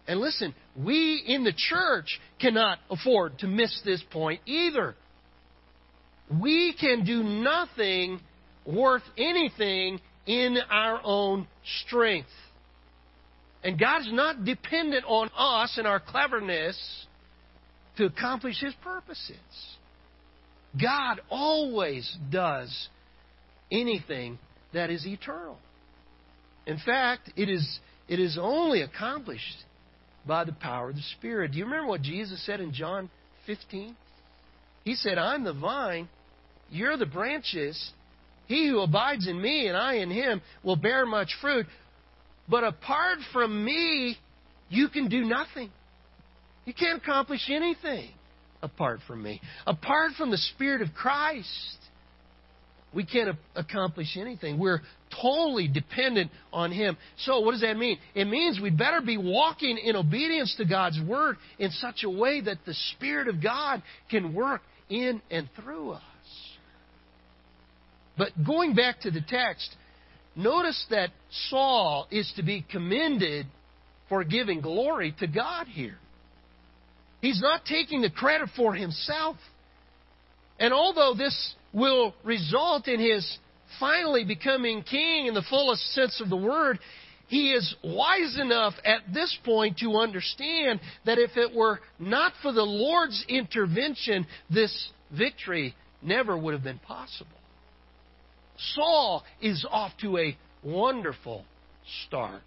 And 0.08 0.20
listen, 0.20 0.56
we 0.76 1.24
in 1.28 1.44
the 1.44 1.54
church 1.56 2.20
cannot 2.40 2.80
afford 2.90 3.40
to 3.40 3.48
miss 3.48 3.82
this 3.86 4.04
point 4.12 4.42
either. 4.46 4.96
We 6.42 6.74
can 6.80 7.06
do 7.06 7.24
nothing 7.24 8.20
worth 8.66 9.04
anything 9.18 10.00
in 10.26 10.58
our 10.70 11.02
own 11.04 11.48
strength. 11.86 12.30
And 13.64 13.80
God's 13.80 14.12
not 14.12 14.46
dependent 14.46 15.04
on 15.06 15.30
us 15.36 15.76
and 15.78 15.86
our 15.86 16.00
cleverness 16.00 16.78
to 17.98 18.06
accomplish 18.06 18.60
His 18.62 18.74
purposes. 18.84 19.36
God 20.80 21.20
always 21.30 22.16
does 22.32 22.90
anything 23.72 24.40
that 24.74 24.90
is 24.90 25.06
eternal. 25.06 25.58
In 26.66 26.78
fact, 26.78 27.32
it 27.36 27.50
is, 27.50 27.80
it 28.08 28.20
is 28.20 28.38
only 28.40 28.82
accomplished 28.82 29.64
by 30.28 30.44
the 30.44 30.52
power 30.52 30.90
of 30.90 30.96
the 30.96 31.02
Spirit. 31.18 31.52
Do 31.52 31.58
you 31.58 31.66
remember 31.66 31.88
what 31.88 32.02
Jesus 32.02 32.46
said 32.46 32.60
in 32.60 32.74
John 32.74 33.10
15? 33.46 33.96
He 34.84 34.96
said, 34.96 35.18
I'm 35.18 35.44
the 35.44 35.54
vine, 35.54 36.08
you're 36.70 36.98
the 36.98 37.06
branches. 37.06 37.92
He 38.48 38.68
who 38.68 38.80
abides 38.80 39.28
in 39.28 39.42
me 39.42 39.68
and 39.68 39.78
I 39.78 39.96
in 39.96 40.10
him 40.10 40.42
will 40.64 40.76
bear 40.76 41.06
much 41.06 41.30
fruit. 41.42 41.66
But 42.48 42.64
apart 42.64 43.20
from 43.32 43.64
me, 43.64 44.18
you 44.70 44.90
can 44.90 45.08
do 45.10 45.24
nothing. 45.24 45.72
You 46.66 46.74
can't 46.74 47.02
accomplish 47.02 47.50
anything 47.50 48.10
apart 48.62 49.00
from 49.08 49.22
me. 49.24 49.42
Apart 49.66 50.12
from 50.18 50.32
the 50.32 50.38
Spirit 50.38 50.82
of 50.82 50.94
Christ, 50.94 51.78
we 52.94 53.06
can't 53.06 53.38
accomplish 53.56 54.18
anything. 54.18 54.60
We're 54.60 54.82
totally 55.22 55.68
dependent 55.68 56.32
on 56.52 56.72
Him. 56.72 56.98
So, 57.20 57.40
what 57.42 57.52
does 57.52 57.62
that 57.62 57.78
mean? 57.78 58.00
It 58.16 58.26
means 58.26 58.60
we 58.60 58.72
better 58.72 59.02
be 59.02 59.18
walking 59.18 59.78
in 59.78 59.96
obedience 59.96 60.56
to 60.58 60.66
God's 60.66 61.00
Word 61.02 61.38
in 61.60 61.72
such 61.72 62.04
a 62.04 62.10
way 62.10 62.42
that 62.42 62.58
the 62.66 62.74
Spirit 62.96 63.28
of 63.28 63.42
God 63.42 63.84
can 64.10 64.34
work 64.34 64.62
in 64.90 65.22
and 65.30 65.48
through 65.56 65.92
us. 65.92 66.02
But 68.18 68.32
going 68.46 68.76
back 68.76 69.02
to 69.02 69.12
the 69.12 69.22
text, 69.22 69.76
notice 70.36 70.86
that 70.90 71.12
Saul 71.50 72.08
is 72.12 72.32
to 72.36 72.44
be 72.44 72.66
commended 72.70 73.46
for 74.10 74.24
giving 74.24 74.62
glory 74.62 75.16
to 75.20 75.28
God 75.28 75.68
here. 75.68 75.98
He's 77.22 77.42
not 77.42 77.66
taking 77.66 78.02
the 78.02 78.10
credit 78.10 78.50
for 78.56 78.74
himself. 78.74 79.38
And 80.60 80.74
although 80.74 81.14
this 81.18 81.56
will 81.74 82.14
result 82.24 82.88
in 82.88 83.00
his 83.00 83.38
finally 83.80 84.26
becoming 84.26 84.84
king 84.84 85.28
in 85.28 85.34
the 85.34 85.46
fullest 85.50 85.82
sense 85.94 86.20
of 86.22 86.30
the 86.30 86.38
word, 86.38 86.80
he 87.28 87.52
is 87.52 87.76
wise 87.84 88.38
enough 88.40 88.74
at 88.84 89.02
this 89.14 89.38
point 89.46 89.78
to 89.78 89.98
understand 89.98 90.80
that 91.06 91.20
if 91.20 91.38
it 91.38 91.56
were 91.56 91.80
not 92.00 92.34
for 92.42 92.52
the 92.52 92.64
Lord's 92.64 93.24
intervention, 93.30 94.26
this 94.50 94.92
victory 95.16 95.76
never 96.02 96.38
would 96.38 96.54
have 96.54 96.64
been 96.64 96.80
possible. 96.80 97.30
Saul 98.74 99.24
is 99.42 99.66
off 99.70 99.92
to 100.02 100.18
a 100.18 100.38
wonderful 100.64 101.46
start. 102.08 102.42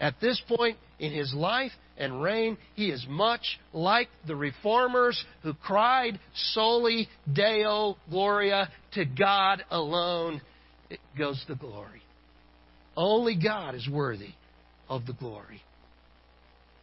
At 0.00 0.20
this 0.20 0.40
point 0.46 0.76
in 0.98 1.12
his 1.12 1.34
life 1.34 1.72
and 1.96 2.22
reign, 2.22 2.56
he 2.74 2.90
is 2.90 3.04
much 3.08 3.58
like 3.72 4.08
the 4.26 4.36
reformers 4.36 5.22
who 5.42 5.54
cried 5.54 6.18
soli 6.52 7.08
Deo 7.32 7.96
Gloria 8.08 8.70
to 8.94 9.04
God 9.04 9.64
alone. 9.70 10.40
It 10.90 11.00
goes 11.16 11.44
the 11.48 11.56
glory. 11.56 12.02
Only 12.96 13.36
God 13.36 13.74
is 13.74 13.88
worthy 13.88 14.30
of 14.88 15.06
the 15.06 15.12
glory. 15.12 15.62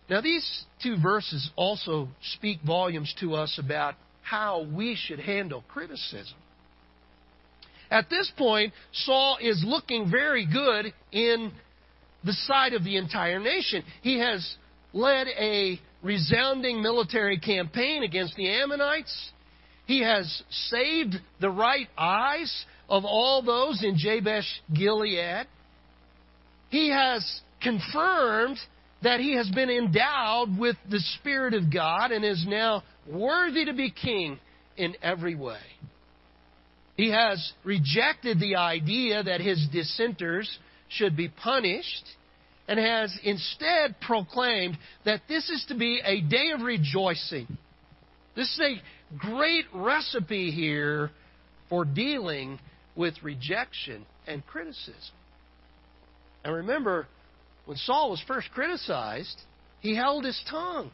Now, 0.09 0.21
these 0.21 0.65
two 0.83 0.97
verses 1.01 1.49
also 1.55 2.07
speak 2.35 2.59
volumes 2.65 3.13
to 3.21 3.33
us 3.33 3.59
about 3.63 3.95
how 4.21 4.67
we 4.73 4.95
should 4.95 5.19
handle 5.19 5.63
criticism. 5.67 6.37
At 7.89 8.09
this 8.09 8.31
point, 8.37 8.73
Saul 8.91 9.37
is 9.41 9.63
looking 9.65 10.09
very 10.09 10.45
good 10.45 10.93
in 11.11 11.51
the 12.25 12.33
side 12.33 12.73
of 12.73 12.83
the 12.83 12.97
entire 12.97 13.39
nation. 13.39 13.83
He 14.01 14.19
has 14.19 14.55
led 14.93 15.27
a 15.27 15.79
resounding 16.01 16.81
military 16.81 17.39
campaign 17.39 18.03
against 18.03 18.35
the 18.35 18.49
Ammonites. 18.49 19.31
He 19.85 20.01
has 20.01 20.43
saved 20.49 21.15
the 21.39 21.49
right 21.49 21.87
eyes 21.97 22.65
of 22.89 23.05
all 23.05 23.41
those 23.41 23.83
in 23.83 23.97
Jabesh 23.97 24.61
Gilead. 24.73 25.47
He 26.69 26.89
has 26.89 27.41
confirmed 27.61 28.57
that 29.03 29.19
he 29.19 29.35
has 29.35 29.49
been 29.49 29.69
endowed 29.69 30.57
with 30.57 30.75
the 30.89 30.99
Spirit 31.19 31.53
of 31.53 31.71
God 31.71 32.11
and 32.11 32.25
is 32.25 32.43
now 32.47 32.83
worthy 33.07 33.65
to 33.65 33.73
be 33.73 33.91
king 33.91 34.39
in 34.77 34.95
every 35.01 35.35
way. 35.35 35.59
He 36.97 37.11
has 37.11 37.53
rejected 37.63 38.39
the 38.39 38.55
idea 38.55 39.21
that 39.21 39.41
his 39.41 39.67
dissenters 39.71 40.57
should 40.97 41.15
be 41.15 41.29
punished 41.29 42.05
and 42.67 42.79
has 42.79 43.15
instead 43.23 43.95
proclaimed 44.01 44.77
that 45.05 45.21
this 45.27 45.49
is 45.49 45.65
to 45.67 45.75
be 45.75 46.01
a 46.03 46.21
day 46.21 46.51
of 46.53 46.61
rejoicing. 46.61 47.47
This 48.35 48.51
is 48.53 48.59
a 48.59 49.17
great 49.17 49.65
recipe 49.73 50.51
here 50.51 51.11
for 51.69 51.85
dealing 51.85 52.59
with 52.95 53.13
rejection 53.23 54.05
and 54.27 54.45
criticism. 54.45 55.15
And 56.43 56.53
remember, 56.53 57.07
when 57.65 57.77
Saul 57.77 58.11
was 58.11 58.21
first 58.27 58.47
criticized, 58.53 59.41
he 59.81 59.95
held 59.95 60.25
his 60.25 60.39
tongue. 60.49 60.91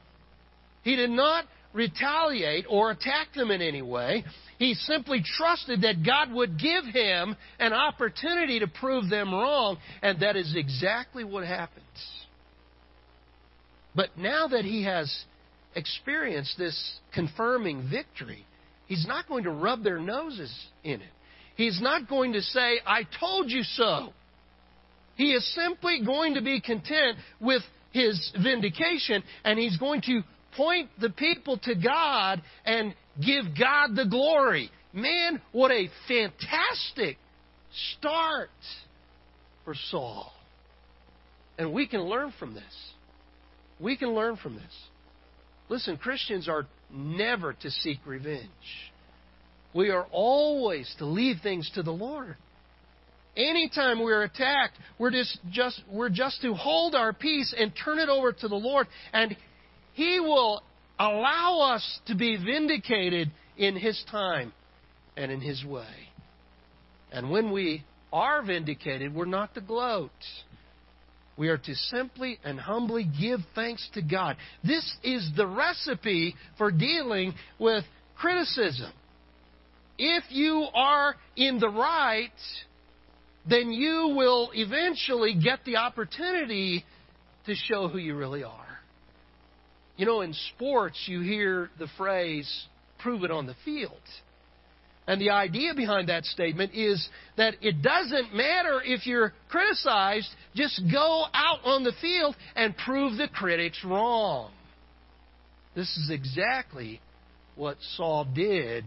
He 0.83 0.95
did 0.95 1.09
not 1.09 1.45
retaliate 1.73 2.65
or 2.69 2.91
attack 2.91 3.33
them 3.35 3.51
in 3.51 3.61
any 3.61 3.81
way. 3.81 4.23
He 4.59 4.73
simply 4.73 5.23
trusted 5.23 5.81
that 5.81 6.05
God 6.05 6.31
would 6.31 6.59
give 6.59 6.85
him 6.85 7.35
an 7.59 7.73
opportunity 7.73 8.59
to 8.59 8.67
prove 8.67 9.09
them 9.09 9.33
wrong, 9.33 9.77
and 10.01 10.19
that 10.21 10.35
is 10.35 10.53
exactly 10.55 11.23
what 11.23 11.45
happens. 11.45 11.85
But 13.95 14.17
now 14.17 14.47
that 14.47 14.63
he 14.63 14.83
has 14.83 15.25
experienced 15.75 16.57
this 16.57 16.99
confirming 17.13 17.89
victory, 17.89 18.45
he's 18.87 19.05
not 19.07 19.27
going 19.27 19.45
to 19.45 19.51
rub 19.51 19.83
their 19.83 19.99
noses 19.99 20.53
in 20.83 21.01
it. 21.01 21.09
He's 21.55 21.81
not 21.81 22.07
going 22.07 22.33
to 22.33 22.41
say, 22.41 22.79
I 22.85 23.01
told 23.19 23.49
you 23.49 23.63
so. 23.63 24.13
He 25.15 25.33
is 25.33 25.55
simply 25.55 26.01
going 26.05 26.35
to 26.35 26.41
be 26.41 26.61
content 26.61 27.17
with 27.39 27.61
his 27.91 28.31
vindication, 28.41 29.23
and 29.43 29.59
he's 29.59 29.77
going 29.77 30.01
to 30.01 30.23
point 30.55 30.89
the 30.99 31.09
people 31.09 31.57
to 31.59 31.75
God 31.75 32.41
and 32.65 32.93
give 33.19 33.45
God 33.57 33.95
the 33.95 34.05
glory. 34.09 34.69
Man, 34.93 35.41
what 35.51 35.71
a 35.71 35.89
fantastic 36.07 37.17
start 37.97 38.49
for 39.63 39.75
Saul. 39.89 40.31
And 41.57 41.73
we 41.73 41.87
can 41.87 42.01
learn 42.01 42.33
from 42.39 42.53
this. 42.53 42.63
We 43.79 43.97
can 43.97 44.09
learn 44.09 44.37
from 44.37 44.55
this. 44.55 44.73
Listen, 45.69 45.97
Christians 45.97 46.49
are 46.49 46.65
never 46.93 47.53
to 47.53 47.71
seek 47.71 47.99
revenge. 48.05 48.49
We 49.73 49.89
are 49.89 50.05
always 50.11 50.93
to 50.99 51.05
leave 51.05 51.37
things 51.41 51.69
to 51.75 51.83
the 51.83 51.91
Lord. 51.91 52.35
Anytime 53.37 54.01
we're 54.03 54.23
attacked, 54.23 54.77
we're 54.99 55.11
just, 55.11 55.39
just, 55.49 55.81
we're 55.89 56.09
just 56.09 56.41
to 56.41 56.53
hold 56.53 56.95
our 56.95 57.13
peace 57.13 57.55
and 57.57 57.71
turn 57.85 57.99
it 57.99 58.09
over 58.09 58.33
to 58.33 58.47
the 58.49 58.55
Lord, 58.55 58.87
and 59.13 59.37
He 59.93 60.19
will 60.19 60.61
allow 60.99 61.73
us 61.73 61.99
to 62.07 62.15
be 62.15 62.37
vindicated 62.37 63.31
in 63.57 63.75
His 63.75 64.03
time 64.09 64.53
and 65.17 65.31
in 65.31 65.41
His 65.41 65.63
way. 65.65 65.87
And 67.11 67.29
when 67.29 67.51
we 67.51 67.83
are 68.13 68.43
vindicated, 68.43 69.13
we're 69.13 69.25
not 69.25 69.53
to 69.55 69.61
gloat. 69.61 70.11
We 71.37 71.49
are 71.49 71.57
to 71.57 71.75
simply 71.75 72.39
and 72.43 72.59
humbly 72.59 73.09
give 73.19 73.39
thanks 73.55 73.87
to 73.93 74.01
God. 74.01 74.37
This 74.63 74.93
is 75.03 75.29
the 75.35 75.47
recipe 75.47 76.35
for 76.57 76.71
dealing 76.71 77.33
with 77.57 77.83
criticism. 78.15 78.91
If 79.97 80.23
you 80.29 80.67
are 80.73 81.15
in 81.35 81.59
the 81.59 81.69
right, 81.69 82.31
then 83.49 83.71
you 83.71 84.13
will 84.15 84.51
eventually 84.53 85.33
get 85.33 85.65
the 85.65 85.77
opportunity 85.77 86.85
to 87.45 87.55
show 87.55 87.87
who 87.87 87.97
you 87.97 88.15
really 88.15 88.43
are. 88.43 88.70
You 89.97 90.05
know, 90.05 90.21
in 90.21 90.33
sports, 90.55 90.97
you 91.05 91.21
hear 91.21 91.69
the 91.79 91.87
phrase, 91.97 92.65
prove 92.99 93.23
it 93.23 93.31
on 93.31 93.45
the 93.45 93.55
field. 93.65 93.91
And 95.07 95.19
the 95.19 95.31
idea 95.31 95.73
behind 95.73 96.09
that 96.09 96.25
statement 96.25 96.73
is 96.73 97.07
that 97.35 97.55
it 97.61 97.81
doesn't 97.81 98.33
matter 98.33 98.81
if 98.83 99.05
you're 99.05 99.33
criticized, 99.49 100.29
just 100.55 100.81
go 100.91 101.25
out 101.33 101.59
on 101.65 101.83
the 101.83 101.91
field 101.99 102.35
and 102.55 102.75
prove 102.77 103.17
the 103.17 103.27
critics 103.27 103.83
wrong. 103.83 104.51
This 105.75 105.97
is 105.97 106.11
exactly 106.11 107.01
what 107.55 107.77
Saul 107.97 108.25
did 108.25 108.85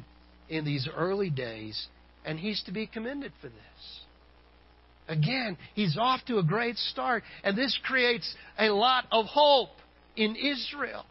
in 0.48 0.64
these 0.64 0.88
early 0.94 1.30
days, 1.30 1.86
and 2.24 2.38
he's 2.38 2.62
to 2.64 2.72
be 2.72 2.86
commended 2.86 3.32
for 3.40 3.48
this. 3.48 4.00
Again, 5.08 5.58
he's 5.74 5.98
off 5.98 6.20
to 6.26 6.38
a 6.38 6.42
great 6.42 6.76
start, 6.76 7.24
and 7.42 7.58
this 7.58 7.78
creates 7.84 8.34
a 8.58 8.68
lot 8.70 9.04
of 9.10 9.26
hope 9.26 9.70
in 10.16 10.36
Israel. 10.36 11.04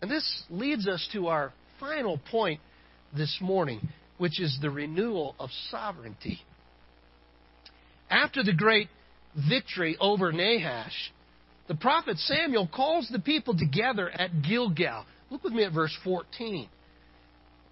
And 0.00 0.10
this 0.10 0.44
leads 0.50 0.86
us 0.86 1.06
to 1.12 1.28
our 1.28 1.52
final 1.80 2.18
point 2.30 2.60
this 3.16 3.38
morning, 3.40 3.80
which 4.18 4.40
is 4.40 4.58
the 4.60 4.70
renewal 4.70 5.34
of 5.38 5.50
sovereignty. 5.70 6.40
After 8.10 8.42
the 8.42 8.54
great 8.54 8.88
victory 9.48 9.96
over 10.00 10.32
Nahash, 10.32 11.12
the 11.66 11.74
prophet 11.74 12.18
Samuel 12.18 12.68
calls 12.72 13.08
the 13.10 13.18
people 13.18 13.56
together 13.56 14.08
at 14.08 14.42
Gilgal. 14.42 15.04
Look 15.30 15.44
with 15.44 15.52
me 15.52 15.64
at 15.64 15.72
verse 15.72 15.96
14. 16.02 16.68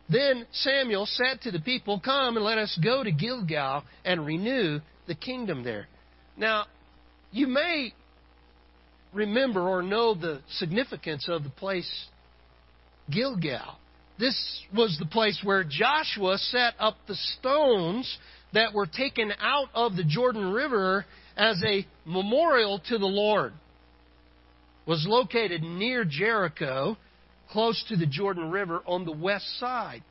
Then 0.08 0.46
Samuel 0.52 1.06
said 1.06 1.40
to 1.42 1.50
the 1.50 1.58
people, 1.58 1.98
Come 1.98 2.36
and 2.36 2.44
let 2.44 2.58
us 2.58 2.78
go 2.82 3.02
to 3.02 3.10
Gilgal 3.10 3.82
and 4.04 4.24
renew 4.24 4.80
the 5.06 5.14
kingdom 5.14 5.64
there. 5.64 5.88
Now, 6.36 6.66
you 7.32 7.46
may 7.46 7.92
remember 9.12 9.68
or 9.68 9.82
know 9.82 10.14
the 10.14 10.40
significance 10.58 11.28
of 11.28 11.44
the 11.44 11.50
place 11.50 12.06
Gilgal. 13.10 13.78
This 14.18 14.62
was 14.74 14.96
the 14.98 15.06
place 15.06 15.40
where 15.44 15.64
Joshua 15.64 16.38
set 16.38 16.74
up 16.78 16.96
the 17.06 17.14
stones 17.38 18.18
that 18.52 18.72
were 18.72 18.86
taken 18.86 19.32
out 19.40 19.68
of 19.74 19.96
the 19.96 20.04
Jordan 20.04 20.52
River 20.52 21.04
as 21.36 21.62
a 21.64 21.86
memorial 22.04 22.80
to 22.88 22.98
the 22.98 23.06
Lord. 23.06 23.52
Was 24.86 25.04
located 25.06 25.62
near 25.62 26.04
Jericho 26.04 26.96
close 27.50 27.84
to 27.88 27.96
the 27.96 28.06
Jordan 28.06 28.50
River 28.50 28.82
on 28.86 29.04
the 29.04 29.12
west 29.12 29.58
side. 29.58 30.02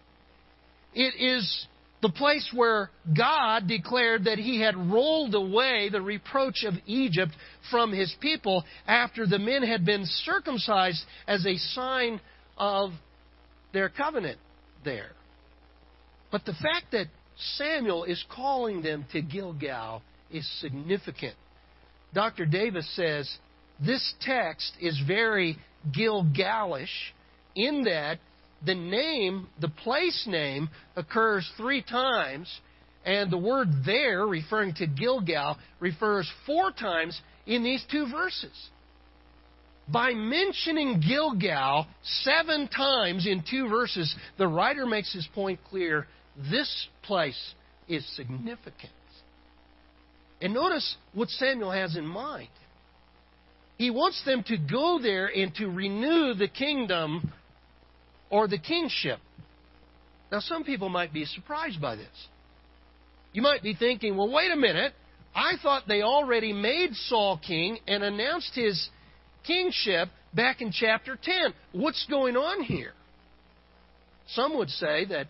It 0.93 1.15
is 1.19 1.67
the 2.05 2.11
place 2.11 2.47
where 2.53 2.91
God 3.17 3.67
declared 3.67 4.25
that 4.25 4.37
he 4.37 4.61
had 4.61 4.77
rolled 4.77 5.33
away 5.33 5.89
the 5.89 6.03
reproach 6.03 6.63
of 6.63 6.75
Egypt 6.85 7.31
from 7.71 7.91
his 7.91 8.13
people 8.21 8.63
after 8.85 9.25
the 9.25 9.39
men 9.39 9.63
had 9.63 9.83
been 9.83 10.05
circumcised 10.05 11.03
as 11.27 11.43
a 11.47 11.57
sign 11.57 12.21
of 12.59 12.91
their 13.73 13.89
covenant 13.89 14.37
there. 14.83 15.13
But 16.31 16.45
the 16.45 16.53
fact 16.53 16.91
that 16.91 17.07
Samuel 17.55 18.03
is 18.03 18.23
calling 18.35 18.83
them 18.83 19.05
to 19.11 19.23
Gilgal 19.23 20.03
is 20.29 20.47
significant. 20.61 21.33
Dr. 22.13 22.45
Davis 22.45 22.87
says 22.95 23.35
this 23.83 24.13
text 24.21 24.73
is 24.79 25.01
very 25.07 25.57
Gilgalish 25.91 27.13
in 27.55 27.85
that 27.85 28.19
the 28.63 28.75
name, 28.75 29.47
the 29.59 29.69
place 29.69 30.25
name, 30.27 30.69
occurs 30.95 31.49
three 31.57 31.81
times, 31.81 32.47
and 33.05 33.31
the 33.31 33.37
word 33.37 33.67
there, 33.85 34.25
referring 34.25 34.73
to 34.75 34.87
Gilgal, 34.87 35.57
refers 35.79 36.31
four 36.45 36.71
times 36.71 37.19
in 37.45 37.63
these 37.63 37.83
two 37.91 38.07
verses. 38.11 38.69
By 39.87 40.13
mentioning 40.13 40.99
Gilgal 40.99 41.85
seven 42.03 42.67
times 42.67 43.27
in 43.27 43.43
two 43.47 43.69
verses, 43.69 44.13
the 44.37 44.47
writer 44.47 44.87
makes 44.87 45.13
his 45.13 45.27
point 45.35 45.59
clear. 45.69 46.07
This 46.49 46.87
place 47.03 47.53
is 47.87 48.03
significant. 48.15 48.91
And 50.41 50.53
notice 50.53 50.97
what 51.13 51.29
Samuel 51.29 51.71
has 51.71 51.95
in 51.95 52.05
mind. 52.05 52.49
He 53.77 53.89
wants 53.89 54.23
them 54.25 54.43
to 54.47 54.57
go 54.57 54.99
there 55.01 55.27
and 55.27 55.53
to 55.55 55.67
renew 55.67 56.33
the 56.33 56.47
kingdom 56.47 57.31
or 58.29 58.47
the 58.47 58.57
kingship. 58.57 59.19
Now, 60.31 60.39
some 60.39 60.63
people 60.63 60.89
might 60.89 61.13
be 61.13 61.25
surprised 61.25 61.81
by 61.81 61.95
this. 61.95 62.27
You 63.33 63.41
might 63.41 63.61
be 63.61 63.75
thinking, 63.75 64.17
well, 64.17 64.31
wait 64.31 64.51
a 64.51 64.55
minute. 64.55 64.93
I 65.35 65.53
thought 65.61 65.83
they 65.87 66.01
already 66.01 66.53
made 66.53 66.93
Saul 66.93 67.39
king 67.45 67.77
and 67.87 68.03
announced 68.03 68.51
his 68.55 68.89
kingship 69.45 70.09
back 70.33 70.61
in 70.61 70.71
chapter 70.71 71.17
10. 71.21 71.53
What's 71.73 72.05
going 72.09 72.37
on 72.37 72.63
here? 72.63 72.93
Some 74.29 74.57
would 74.57 74.69
say 74.69 75.05
that 75.05 75.27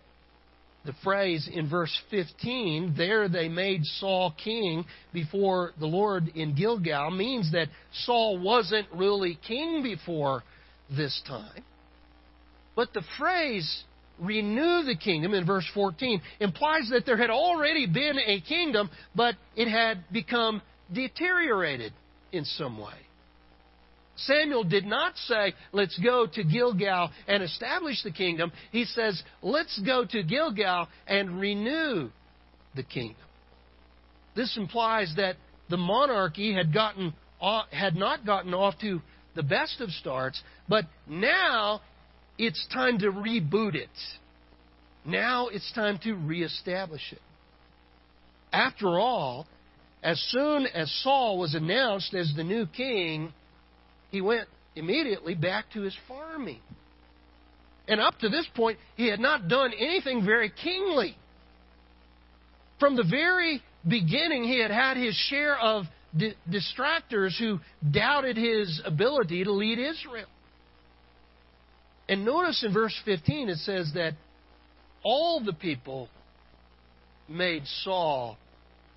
the 0.86 0.94
phrase 1.02 1.48
in 1.52 1.68
verse 1.68 2.00
15, 2.10 2.94
there 2.96 3.28
they 3.28 3.48
made 3.48 3.84
Saul 3.84 4.34
king 4.42 4.84
before 5.12 5.72
the 5.80 5.86
Lord 5.86 6.28
in 6.36 6.54
Gilgal, 6.54 7.10
means 7.10 7.50
that 7.52 7.68
Saul 8.04 8.38
wasn't 8.38 8.86
really 8.94 9.38
king 9.46 9.82
before 9.82 10.44
this 10.88 11.20
time. 11.26 11.64
But 12.76 12.92
the 12.92 13.02
phrase 13.18 13.84
renew 14.20 14.84
the 14.84 14.96
kingdom 14.96 15.34
in 15.34 15.44
verse 15.44 15.68
14 15.74 16.20
implies 16.40 16.88
that 16.90 17.04
there 17.04 17.16
had 17.16 17.30
already 17.30 17.86
been 17.86 18.18
a 18.24 18.40
kingdom, 18.42 18.90
but 19.14 19.34
it 19.56 19.68
had 19.68 20.04
become 20.12 20.62
deteriorated 20.92 21.92
in 22.32 22.44
some 22.44 22.78
way. 22.78 22.94
Samuel 24.16 24.64
did 24.64 24.86
not 24.86 25.16
say, 25.16 25.54
let's 25.72 25.98
go 25.98 26.26
to 26.26 26.44
Gilgal 26.44 27.10
and 27.26 27.42
establish 27.42 28.02
the 28.02 28.10
kingdom. 28.10 28.50
He 28.72 28.84
says, 28.84 29.22
let's 29.42 29.78
go 29.80 30.04
to 30.06 30.22
Gilgal 30.22 30.88
and 31.06 31.38
renew 31.38 32.10
the 32.74 32.82
kingdom. 32.82 33.16
This 34.34 34.56
implies 34.56 35.12
that 35.16 35.36
the 35.68 35.76
monarchy 35.76 36.54
had 36.54 36.72
gotten 36.72 37.14
had 37.70 37.96
not 37.96 38.24
gotten 38.24 38.54
off 38.54 38.78
to 38.80 39.02
the 39.34 39.42
best 39.42 39.82
of 39.82 39.90
starts, 39.90 40.42
but 40.68 40.86
now 41.06 41.82
it's 42.38 42.66
time 42.72 42.98
to 42.98 43.10
reboot 43.10 43.74
it. 43.74 43.88
Now 45.04 45.48
it's 45.48 45.70
time 45.72 45.98
to 46.04 46.14
reestablish 46.14 47.12
it. 47.12 47.20
After 48.52 48.98
all, 48.98 49.46
as 50.02 50.20
soon 50.30 50.66
as 50.66 50.90
Saul 51.02 51.38
was 51.38 51.54
announced 51.54 52.14
as 52.14 52.32
the 52.36 52.44
new 52.44 52.66
king, 52.66 53.32
he 54.10 54.20
went 54.20 54.48
immediately 54.74 55.34
back 55.34 55.66
to 55.72 55.82
his 55.82 55.96
farming. 56.06 56.60
And 57.88 58.00
up 58.00 58.18
to 58.18 58.28
this 58.28 58.46
point, 58.54 58.78
he 58.96 59.08
had 59.08 59.20
not 59.20 59.48
done 59.48 59.72
anything 59.78 60.24
very 60.24 60.50
kingly. 60.50 61.16
From 62.80 62.96
the 62.96 63.04
very 63.04 63.62
beginning, 63.86 64.44
he 64.44 64.60
had 64.60 64.70
had 64.70 64.96
his 64.96 65.14
share 65.14 65.56
of 65.56 65.84
di- 66.16 66.34
distractors 66.50 67.38
who 67.38 67.60
doubted 67.88 68.36
his 68.36 68.82
ability 68.84 69.44
to 69.44 69.52
lead 69.52 69.78
Israel. 69.78 70.26
And 72.08 72.24
notice 72.24 72.64
in 72.64 72.72
verse 72.72 72.94
15 73.04 73.48
it 73.48 73.58
says 73.58 73.90
that 73.94 74.14
all 75.02 75.42
the 75.44 75.52
people 75.52 76.08
made 77.28 77.62
Saul 77.82 78.36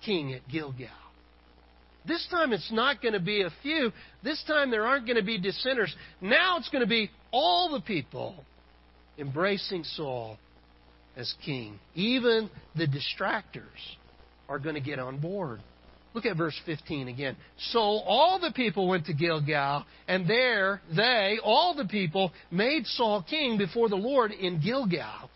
king 0.04 0.32
at 0.32 0.46
Gilgal. 0.48 0.88
This 2.06 2.26
time 2.30 2.52
it's 2.52 2.70
not 2.72 3.02
going 3.02 3.12
to 3.14 3.20
be 3.20 3.42
a 3.42 3.50
few. 3.62 3.92
This 4.22 4.42
time 4.46 4.70
there 4.70 4.86
aren't 4.86 5.06
going 5.06 5.18
to 5.18 5.24
be 5.24 5.38
dissenters. 5.38 5.94
Now 6.20 6.56
it's 6.58 6.68
going 6.70 6.82
to 6.82 6.88
be 6.88 7.10
all 7.30 7.70
the 7.72 7.80
people 7.80 8.34
embracing 9.18 9.84
Saul 9.84 10.38
as 11.16 11.34
king. 11.44 11.78
Even 11.94 12.48
the 12.76 12.86
distractors 12.86 13.64
are 14.48 14.58
going 14.58 14.76
to 14.76 14.80
get 14.80 14.98
on 14.98 15.18
board. 15.18 15.60
Look 16.12 16.26
at 16.26 16.36
verse 16.36 16.58
15 16.66 17.08
again. 17.08 17.36
So 17.70 17.78
all 17.78 18.40
the 18.40 18.52
people 18.52 18.88
went 18.88 19.06
to 19.06 19.12
Gilgal, 19.12 19.84
and 20.08 20.28
there 20.28 20.82
they, 20.94 21.38
all 21.42 21.74
the 21.74 21.84
people, 21.84 22.32
made 22.50 22.86
Saul 22.86 23.22
king 23.22 23.58
before 23.58 23.88
the 23.88 23.96
Lord 23.96 24.32
in 24.32 24.60
Gilgal. 24.60 25.30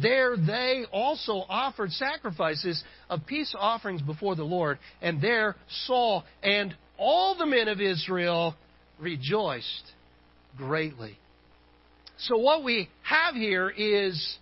There 0.00 0.36
they 0.36 0.84
also 0.92 1.44
offered 1.48 1.90
sacrifices 1.92 2.82
of 3.08 3.26
peace 3.26 3.54
offerings 3.58 4.02
before 4.02 4.34
the 4.36 4.44
Lord, 4.44 4.78
and 5.02 5.20
there 5.20 5.56
Saul 5.86 6.24
and 6.42 6.74
all 6.96 7.36
the 7.36 7.46
men 7.46 7.68
of 7.68 7.80
Israel 7.80 8.54
rejoiced 9.00 9.92
greatly. 10.56 11.18
So, 12.18 12.38
what 12.38 12.64
we 12.64 12.88
have 13.02 13.34
here 13.34 13.68
is 13.68 14.38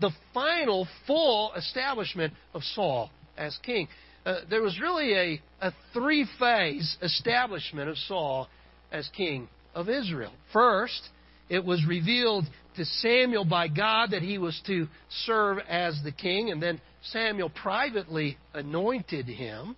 the 0.00 0.10
final 0.32 0.86
full 1.06 1.52
establishment 1.54 2.32
of 2.54 2.62
Saul 2.62 3.10
as 3.36 3.56
king. 3.64 3.88
Uh, 4.28 4.40
there 4.50 4.60
was 4.60 4.78
really 4.78 5.14
a, 5.14 5.40
a 5.62 5.72
three 5.94 6.26
phase 6.38 6.98
establishment 7.00 7.88
of 7.88 7.96
Saul 7.96 8.46
as 8.92 9.08
king 9.16 9.48
of 9.74 9.88
Israel. 9.88 10.32
First, 10.52 11.00
it 11.48 11.64
was 11.64 11.82
revealed 11.88 12.44
to 12.76 12.84
Samuel 12.84 13.46
by 13.46 13.68
God 13.68 14.10
that 14.10 14.20
he 14.20 14.36
was 14.36 14.60
to 14.66 14.86
serve 15.24 15.60
as 15.66 15.98
the 16.04 16.12
king, 16.12 16.50
and 16.50 16.62
then 16.62 16.78
Samuel 17.04 17.48
privately 17.48 18.36
anointed 18.52 19.24
him. 19.24 19.74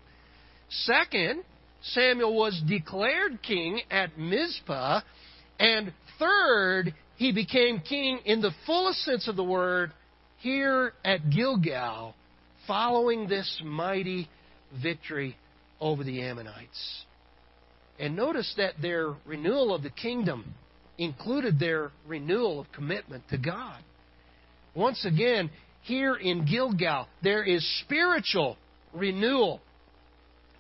Second, 0.68 1.44
Samuel 1.82 2.34
was 2.34 2.60
declared 2.66 3.40
king 3.44 3.80
at 3.88 4.18
Mizpah. 4.18 5.02
And 5.60 5.92
third, 6.18 6.92
he 7.14 7.30
became 7.30 7.78
king 7.88 8.18
in 8.24 8.40
the 8.40 8.50
fullest 8.66 8.98
sense 9.04 9.28
of 9.28 9.36
the 9.36 9.44
word 9.44 9.92
here 10.38 10.92
at 11.04 11.30
Gilgal, 11.30 12.16
following 12.66 13.28
this 13.28 13.62
mighty 13.64 14.28
victory 14.82 15.36
over 15.80 16.04
the 16.04 16.22
Ammonites. 16.22 17.04
And 17.98 18.16
notice 18.16 18.52
that 18.56 18.74
their 18.80 19.14
renewal 19.26 19.74
of 19.74 19.82
the 19.82 19.90
kingdom 19.90 20.54
included 20.98 21.58
their 21.58 21.90
renewal 22.06 22.60
of 22.60 22.72
commitment 22.72 23.24
to 23.30 23.38
God. 23.38 23.82
Once 24.74 25.04
again, 25.04 25.50
here 25.82 26.14
in 26.14 26.44
Gilgal, 26.44 27.08
there 27.22 27.42
is 27.42 27.66
spiritual 27.84 28.56
renewal. 28.92 29.60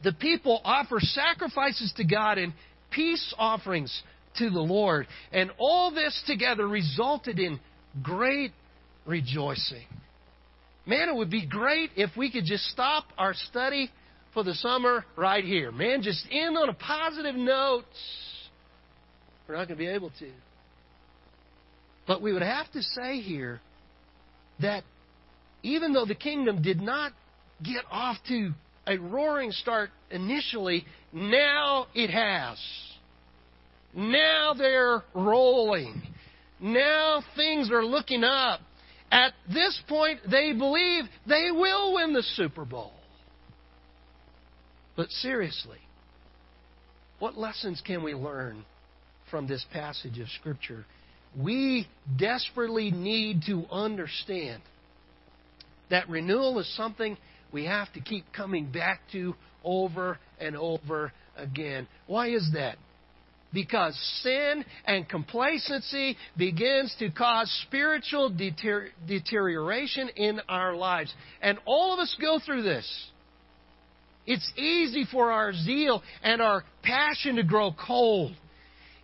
The 0.02 0.12
people 0.12 0.60
offer 0.64 0.98
sacrifices 1.00 1.92
to 1.96 2.04
God 2.04 2.38
and 2.38 2.52
peace 2.90 3.34
offerings 3.38 4.02
to 4.38 4.50
the 4.50 4.60
Lord. 4.60 5.06
And 5.32 5.50
all 5.58 5.90
this 5.90 6.22
together 6.26 6.66
resulted 6.66 7.38
in 7.38 7.60
great 8.02 8.52
rejoicing. 9.06 9.86
Man, 10.86 11.08
it 11.08 11.14
would 11.14 11.30
be 11.30 11.46
great 11.46 11.90
if 11.96 12.10
we 12.16 12.30
could 12.32 12.44
just 12.44 12.64
stop 12.64 13.04
our 13.18 13.34
study 13.34 13.90
for 14.32 14.44
the 14.44 14.54
summer 14.54 15.04
right 15.16 15.44
here. 15.44 15.72
Man, 15.72 16.02
just 16.02 16.24
end 16.30 16.56
on 16.56 16.68
a 16.68 16.74
positive 16.74 17.34
note. 17.34 17.84
We're 19.48 19.56
not 19.56 19.68
going 19.68 19.78
to 19.78 19.84
be 19.84 19.88
able 19.88 20.10
to. 20.20 20.30
But 22.06 22.22
we 22.22 22.32
would 22.32 22.42
have 22.42 22.70
to 22.72 22.82
say 22.82 23.20
here 23.20 23.60
that 24.60 24.84
even 25.62 25.92
though 25.92 26.06
the 26.06 26.14
kingdom 26.14 26.62
did 26.62 26.80
not 26.80 27.12
get 27.62 27.84
off 27.90 28.16
to 28.28 28.52
a 28.86 28.96
roaring 28.96 29.52
start 29.52 29.90
initially, 30.10 30.84
now 31.12 31.86
it 31.94 32.10
has. 32.10 32.58
Now 33.94 34.54
they're 34.56 35.02
rolling. 35.14 36.02
Now 36.60 37.22
things 37.36 37.70
are 37.70 37.84
looking 37.84 38.24
up. 38.24 38.60
At 39.12 39.32
this 39.52 39.80
point, 39.88 40.20
they 40.30 40.52
believe 40.52 41.04
they 41.26 41.50
will 41.50 41.94
win 41.94 42.12
the 42.12 42.22
Super 42.22 42.64
Bowl. 42.64 42.92
But 45.00 45.10
seriously, 45.12 45.78
what 47.20 47.38
lessons 47.38 47.80
can 47.86 48.02
we 48.02 48.12
learn 48.12 48.66
from 49.30 49.46
this 49.46 49.64
passage 49.72 50.18
of 50.18 50.28
Scripture, 50.28 50.84
we 51.34 51.88
desperately 52.18 52.90
need 52.90 53.44
to 53.46 53.64
understand 53.70 54.60
that 55.88 56.06
renewal 56.10 56.58
is 56.58 56.76
something 56.76 57.16
we 57.50 57.64
have 57.64 57.90
to 57.94 58.00
keep 58.02 58.30
coming 58.34 58.70
back 58.70 59.00
to 59.12 59.34
over 59.64 60.18
and 60.38 60.54
over 60.54 61.12
again. 61.34 61.88
Why 62.06 62.28
is 62.28 62.50
that? 62.52 62.76
because 63.54 63.98
sin 64.22 64.64
and 64.84 65.08
complacency 65.08 66.16
begins 66.36 66.94
to 66.98 67.10
cause 67.10 67.50
spiritual 67.66 68.30
deter- 68.30 68.90
deterioration 69.08 70.08
in 70.10 70.40
our 70.48 70.76
lives. 70.76 71.12
And 71.42 71.58
all 71.64 71.92
of 71.92 71.98
us 71.98 72.14
go 72.20 72.38
through 72.38 72.62
this. 72.62 73.10
It's 74.26 74.52
easy 74.56 75.06
for 75.10 75.32
our 75.32 75.52
zeal 75.52 76.02
and 76.22 76.40
our 76.40 76.64
passion 76.82 77.36
to 77.36 77.42
grow 77.42 77.72
cold. 77.72 78.32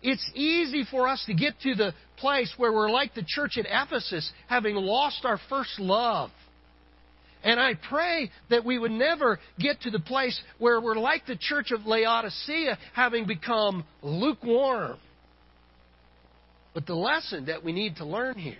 It's 0.03 0.29
easy 0.35 0.85
for 0.89 1.07
us 1.07 1.23
to 1.25 1.33
get 1.33 1.59
to 1.61 1.75
the 1.75 1.93
place 2.17 2.53
where 2.57 2.71
we're 2.71 2.89
like 2.89 3.13
the 3.13 3.25
church 3.25 3.57
at 3.57 3.65
Ephesus, 3.67 4.31
having 4.47 4.75
lost 4.75 5.25
our 5.25 5.39
first 5.49 5.79
love. 5.79 6.29
And 7.43 7.59
I 7.59 7.73
pray 7.75 8.29
that 8.49 8.65
we 8.65 8.77
would 8.77 8.91
never 8.91 9.39
get 9.59 9.81
to 9.81 9.91
the 9.91 9.99
place 9.99 10.39
where 10.59 10.81
we're 10.81 10.95
like 10.95 11.25
the 11.25 11.37
church 11.37 11.71
of 11.71 11.85
Laodicea, 11.85 12.77
having 12.93 13.25
become 13.25 13.85
lukewarm. 14.01 14.97
But 16.73 16.85
the 16.85 16.95
lesson 16.95 17.45
that 17.45 17.63
we 17.63 17.71
need 17.71 17.97
to 17.97 18.05
learn 18.05 18.37
here 18.37 18.57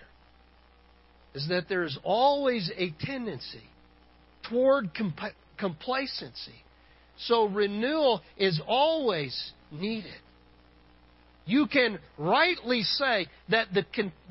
is 1.34 1.48
that 1.48 1.68
there 1.68 1.84
is 1.84 1.96
always 2.02 2.70
a 2.76 2.92
tendency 3.00 3.62
toward 4.48 4.94
comp- 4.94 5.34
complacency. 5.58 6.64
So 7.18 7.46
renewal 7.46 8.22
is 8.36 8.60
always 8.66 9.52
needed. 9.72 10.12
You 11.46 11.66
can 11.66 11.98
rightly 12.16 12.82
say 12.82 13.26
that 13.48 13.68
the, 13.72 13.84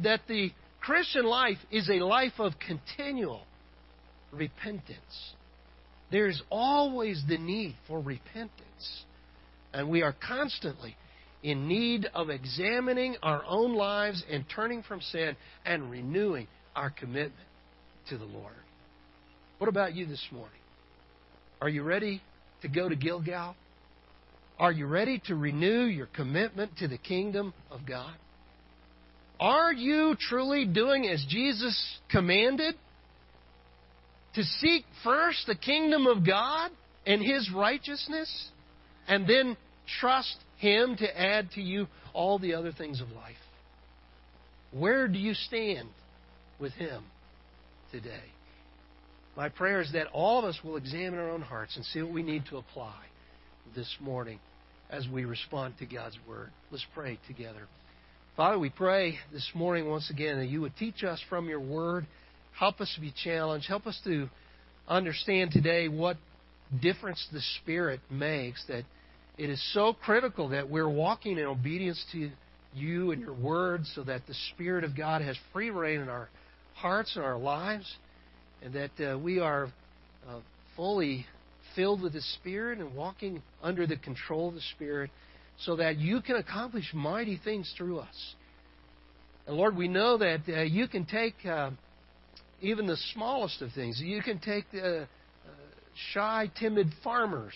that 0.03 0.21
the 0.27 0.51
Christian 0.79 1.25
life 1.25 1.57
is 1.71 1.89
a 1.89 1.99
life 2.03 2.33
of 2.37 2.53
continual 2.65 3.41
repentance. 4.31 5.33
There's 6.11 6.41
always 6.49 7.21
the 7.27 7.37
need 7.37 7.75
for 7.87 7.99
repentance. 7.99 9.03
And 9.73 9.89
we 9.89 10.01
are 10.01 10.15
constantly 10.25 10.95
in 11.43 11.67
need 11.67 12.07
of 12.13 12.29
examining 12.29 13.15
our 13.21 13.43
own 13.45 13.73
lives 13.75 14.23
and 14.29 14.45
turning 14.53 14.83
from 14.83 15.01
sin 15.01 15.35
and 15.65 15.91
renewing 15.91 16.47
our 16.75 16.89
commitment 16.89 17.33
to 18.09 18.17
the 18.17 18.25
Lord. 18.25 18.53
What 19.57 19.67
about 19.67 19.95
you 19.95 20.05
this 20.05 20.25
morning? 20.31 20.51
Are 21.61 21.69
you 21.69 21.83
ready 21.83 22.21
to 22.61 22.67
go 22.67 22.87
to 22.87 22.95
Gilgal? 22.95 23.55
Are 24.59 24.71
you 24.71 24.87
ready 24.87 25.21
to 25.27 25.35
renew 25.35 25.83
your 25.83 26.07
commitment 26.07 26.77
to 26.77 26.87
the 26.87 26.97
kingdom 26.97 27.53
of 27.69 27.81
God? 27.85 28.13
Are 29.39 29.71
you 29.71 30.15
truly 30.19 30.65
doing 30.65 31.07
as 31.07 31.23
Jesus 31.29 31.99
commanded? 32.09 32.75
to 34.37 34.43
seek 34.43 34.85
first 35.03 35.47
the 35.47 35.55
kingdom 35.55 36.05
of 36.05 36.23
God 36.23 36.69
and 37.07 37.23
His 37.23 37.49
righteousness, 37.51 38.49
and 39.07 39.27
then 39.27 39.57
trust 39.99 40.35
Him 40.57 40.95
to 40.97 41.19
add 41.19 41.49
to 41.55 41.61
you 41.61 41.87
all 42.13 42.37
the 42.37 42.53
other 42.53 42.71
things 42.71 43.01
of 43.01 43.09
life. 43.09 43.35
Where 44.71 45.07
do 45.07 45.17
you 45.17 45.33
stand 45.33 45.89
with 46.59 46.71
Him 46.73 47.03
today? 47.91 48.21
My 49.37 49.49
prayer 49.49 49.81
is 49.81 49.93
that 49.93 50.07
all 50.07 50.39
of 50.39 50.45
us 50.45 50.59
will 50.63 50.75
examine 50.75 51.19
our 51.19 51.29
own 51.29 51.41
hearts 51.41 51.75
and 51.75 51.85
see 51.85 52.01
what 52.01 52.11
we 52.11 52.23
need 52.23 52.43
to 52.49 52.57
apply 52.57 52.97
this 53.75 53.95
morning 54.01 54.39
as 54.89 55.07
we 55.07 55.25
respond 55.25 55.75
to 55.77 55.85
God's 55.85 56.17
Word. 56.27 56.49
Let's 56.71 56.85
pray 56.93 57.19
together. 57.27 57.67
Father, 58.35 58.57
we 58.57 58.69
pray 58.69 59.19
this 59.31 59.47
morning 59.53 59.89
once 59.89 60.09
again 60.09 60.37
that 60.37 60.47
you 60.47 60.61
would 60.61 60.75
teach 60.75 61.03
us 61.03 61.21
from 61.29 61.47
your 61.47 61.59
Word 61.61 62.05
Help 62.57 62.81
us 62.81 62.91
to 62.95 63.01
be 63.01 63.13
challenged. 63.23 63.67
Help 63.67 63.85
us 63.85 63.99
to 64.03 64.29
understand 64.87 65.51
today 65.51 65.87
what 65.87 66.17
difference 66.81 67.25
the 67.31 67.41
Spirit 67.61 67.99
makes, 68.09 68.65
that 68.67 68.83
it 69.37 69.49
is 69.49 69.73
so 69.73 69.93
critical 69.93 70.49
that 70.49 70.67
we're 70.67 70.89
walking 70.89 71.37
in 71.37 71.45
obedience 71.45 72.03
to 72.11 72.31
you 72.73 73.11
and 73.11 73.21
your 73.21 73.35
Word 73.35 73.81
so 73.93 74.03
that 74.03 74.25
the 74.25 74.33
Spirit 74.53 74.83
of 74.83 74.97
God 74.97 75.21
has 75.21 75.37
free 75.53 75.69
reign 75.69 76.01
in 76.01 76.09
our 76.09 76.29
hearts 76.73 77.15
and 77.15 77.23
our 77.23 77.37
lives, 77.37 77.95
and 78.61 78.73
that 78.73 79.13
uh, 79.13 79.17
we 79.17 79.39
are 79.39 79.71
uh, 80.27 80.39
fully 80.75 81.25
filled 81.75 82.01
with 82.01 82.13
the 82.13 82.21
Spirit 82.39 82.79
and 82.79 82.95
walking 82.95 83.41
under 83.61 83.85
the 83.85 83.97
control 83.97 84.49
of 84.49 84.55
the 84.55 84.61
Spirit 84.75 85.09
so 85.59 85.75
that 85.75 85.97
you 85.97 86.21
can 86.21 86.35
accomplish 86.35 86.91
mighty 86.93 87.39
things 87.43 87.71
through 87.77 87.99
us. 87.99 88.35
And 89.45 89.55
Lord, 89.55 89.75
we 89.75 89.87
know 89.87 90.17
that 90.17 90.41
uh, 90.47 90.61
you 90.63 90.87
can 90.87 91.05
take 91.05 91.35
uh, 91.45 91.71
even 92.61 92.85
the 92.85 92.97
smallest 93.13 93.61
of 93.61 93.71
things. 93.73 94.01
You 94.03 94.21
can 94.21 94.39
take 94.39 94.69
the 94.71 95.01
uh, 95.01 95.05
shy, 96.13 96.51
timid 96.59 96.87
farmers 97.03 97.53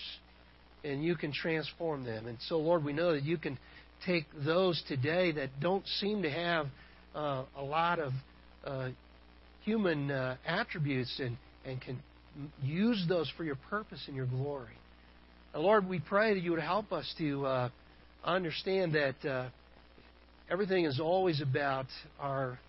and 0.83 1.03
you 1.03 1.15
can 1.15 1.31
transform 1.31 2.03
them. 2.03 2.27
And 2.27 2.37
so, 2.47 2.57
Lord, 2.57 2.83
we 2.83 2.93
know 2.93 3.13
that 3.13 3.23
you 3.23 3.37
can 3.37 3.57
take 4.05 4.25
those 4.45 4.81
today 4.87 5.31
that 5.33 5.49
don't 5.59 5.85
seem 5.99 6.23
to 6.23 6.29
have 6.29 6.67
uh, 7.13 7.43
a 7.55 7.61
lot 7.61 7.99
of 7.99 8.13
human 9.63 10.11
uh, 10.11 10.37
attributes 10.45 11.19
and, 11.19 11.37
and 11.65 11.81
can 11.81 12.01
use 12.63 13.05
those 13.07 13.31
for 13.37 13.43
your 13.43 13.57
purpose 13.69 14.03
and 14.07 14.15
your 14.15 14.25
glory. 14.25 14.73
And 15.53 15.63
Lord, 15.63 15.87
we 15.87 15.99
pray 15.99 16.33
that 16.33 16.41
you 16.41 16.51
would 16.51 16.61
help 16.61 16.91
us 16.91 17.13
to 17.17 17.45
uh, 17.45 17.69
understand 18.23 18.95
that 18.95 19.29
uh, 19.29 19.49
everything 20.49 20.85
is 20.85 20.99
always 20.99 21.41
about 21.41 21.87
our 22.19 22.59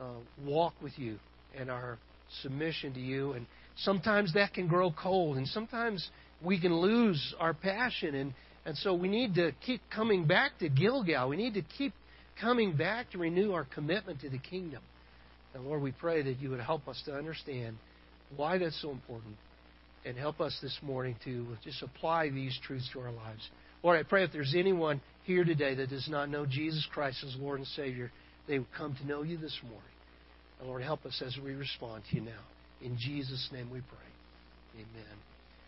uh, 0.00 0.04
walk 0.44 0.74
with 0.82 0.98
you 0.98 1.18
and 1.58 1.70
our 1.70 1.98
submission 2.42 2.94
to 2.94 3.00
you. 3.00 3.32
And 3.32 3.46
sometimes 3.78 4.34
that 4.34 4.54
can 4.54 4.68
grow 4.68 4.90
cold, 4.90 5.36
and 5.36 5.46
sometimes 5.48 6.08
we 6.42 6.60
can 6.60 6.74
lose 6.74 7.34
our 7.38 7.54
passion. 7.54 8.14
And, 8.14 8.34
and 8.64 8.76
so 8.78 8.94
we 8.94 9.08
need 9.08 9.34
to 9.34 9.52
keep 9.64 9.80
coming 9.94 10.26
back 10.26 10.58
to 10.60 10.68
Gilgal. 10.68 11.28
We 11.28 11.36
need 11.36 11.54
to 11.54 11.62
keep 11.76 11.92
coming 12.40 12.76
back 12.76 13.10
to 13.12 13.18
renew 13.18 13.52
our 13.52 13.64
commitment 13.64 14.20
to 14.22 14.28
the 14.28 14.38
kingdom. 14.38 14.82
And 15.54 15.64
Lord, 15.64 15.82
we 15.82 15.92
pray 15.92 16.22
that 16.22 16.40
you 16.40 16.50
would 16.50 16.60
help 16.60 16.88
us 16.88 17.00
to 17.06 17.14
understand 17.14 17.76
why 18.36 18.58
that's 18.58 18.80
so 18.82 18.90
important 18.90 19.36
and 20.04 20.16
help 20.16 20.40
us 20.40 20.58
this 20.60 20.76
morning 20.82 21.16
to 21.24 21.46
just 21.62 21.82
apply 21.82 22.28
these 22.30 22.58
truths 22.66 22.88
to 22.92 23.00
our 23.00 23.12
lives. 23.12 23.48
Lord, 23.82 23.98
I 23.98 24.02
pray 24.02 24.24
if 24.24 24.32
there's 24.32 24.54
anyone 24.56 25.00
here 25.24 25.44
today 25.44 25.74
that 25.74 25.90
does 25.90 26.08
not 26.08 26.28
know 26.28 26.46
Jesus 26.46 26.86
Christ 26.92 27.24
as 27.24 27.36
Lord 27.38 27.58
and 27.58 27.68
Savior, 27.68 28.10
they 28.48 28.58
would 28.58 28.72
come 28.76 28.96
to 28.96 29.06
know 29.06 29.22
you 29.22 29.36
this 29.36 29.58
morning. 29.62 29.80
And 30.58 30.68
Lord, 30.68 30.82
help 30.82 31.06
us 31.06 31.22
as 31.24 31.36
we 31.42 31.52
respond 31.52 32.02
to 32.10 32.16
you 32.16 32.22
now. 32.22 32.42
In 32.82 32.96
Jesus' 32.98 33.48
name 33.52 33.70
we 33.70 33.80
pray. 33.80 34.80
Amen. 34.80 35.33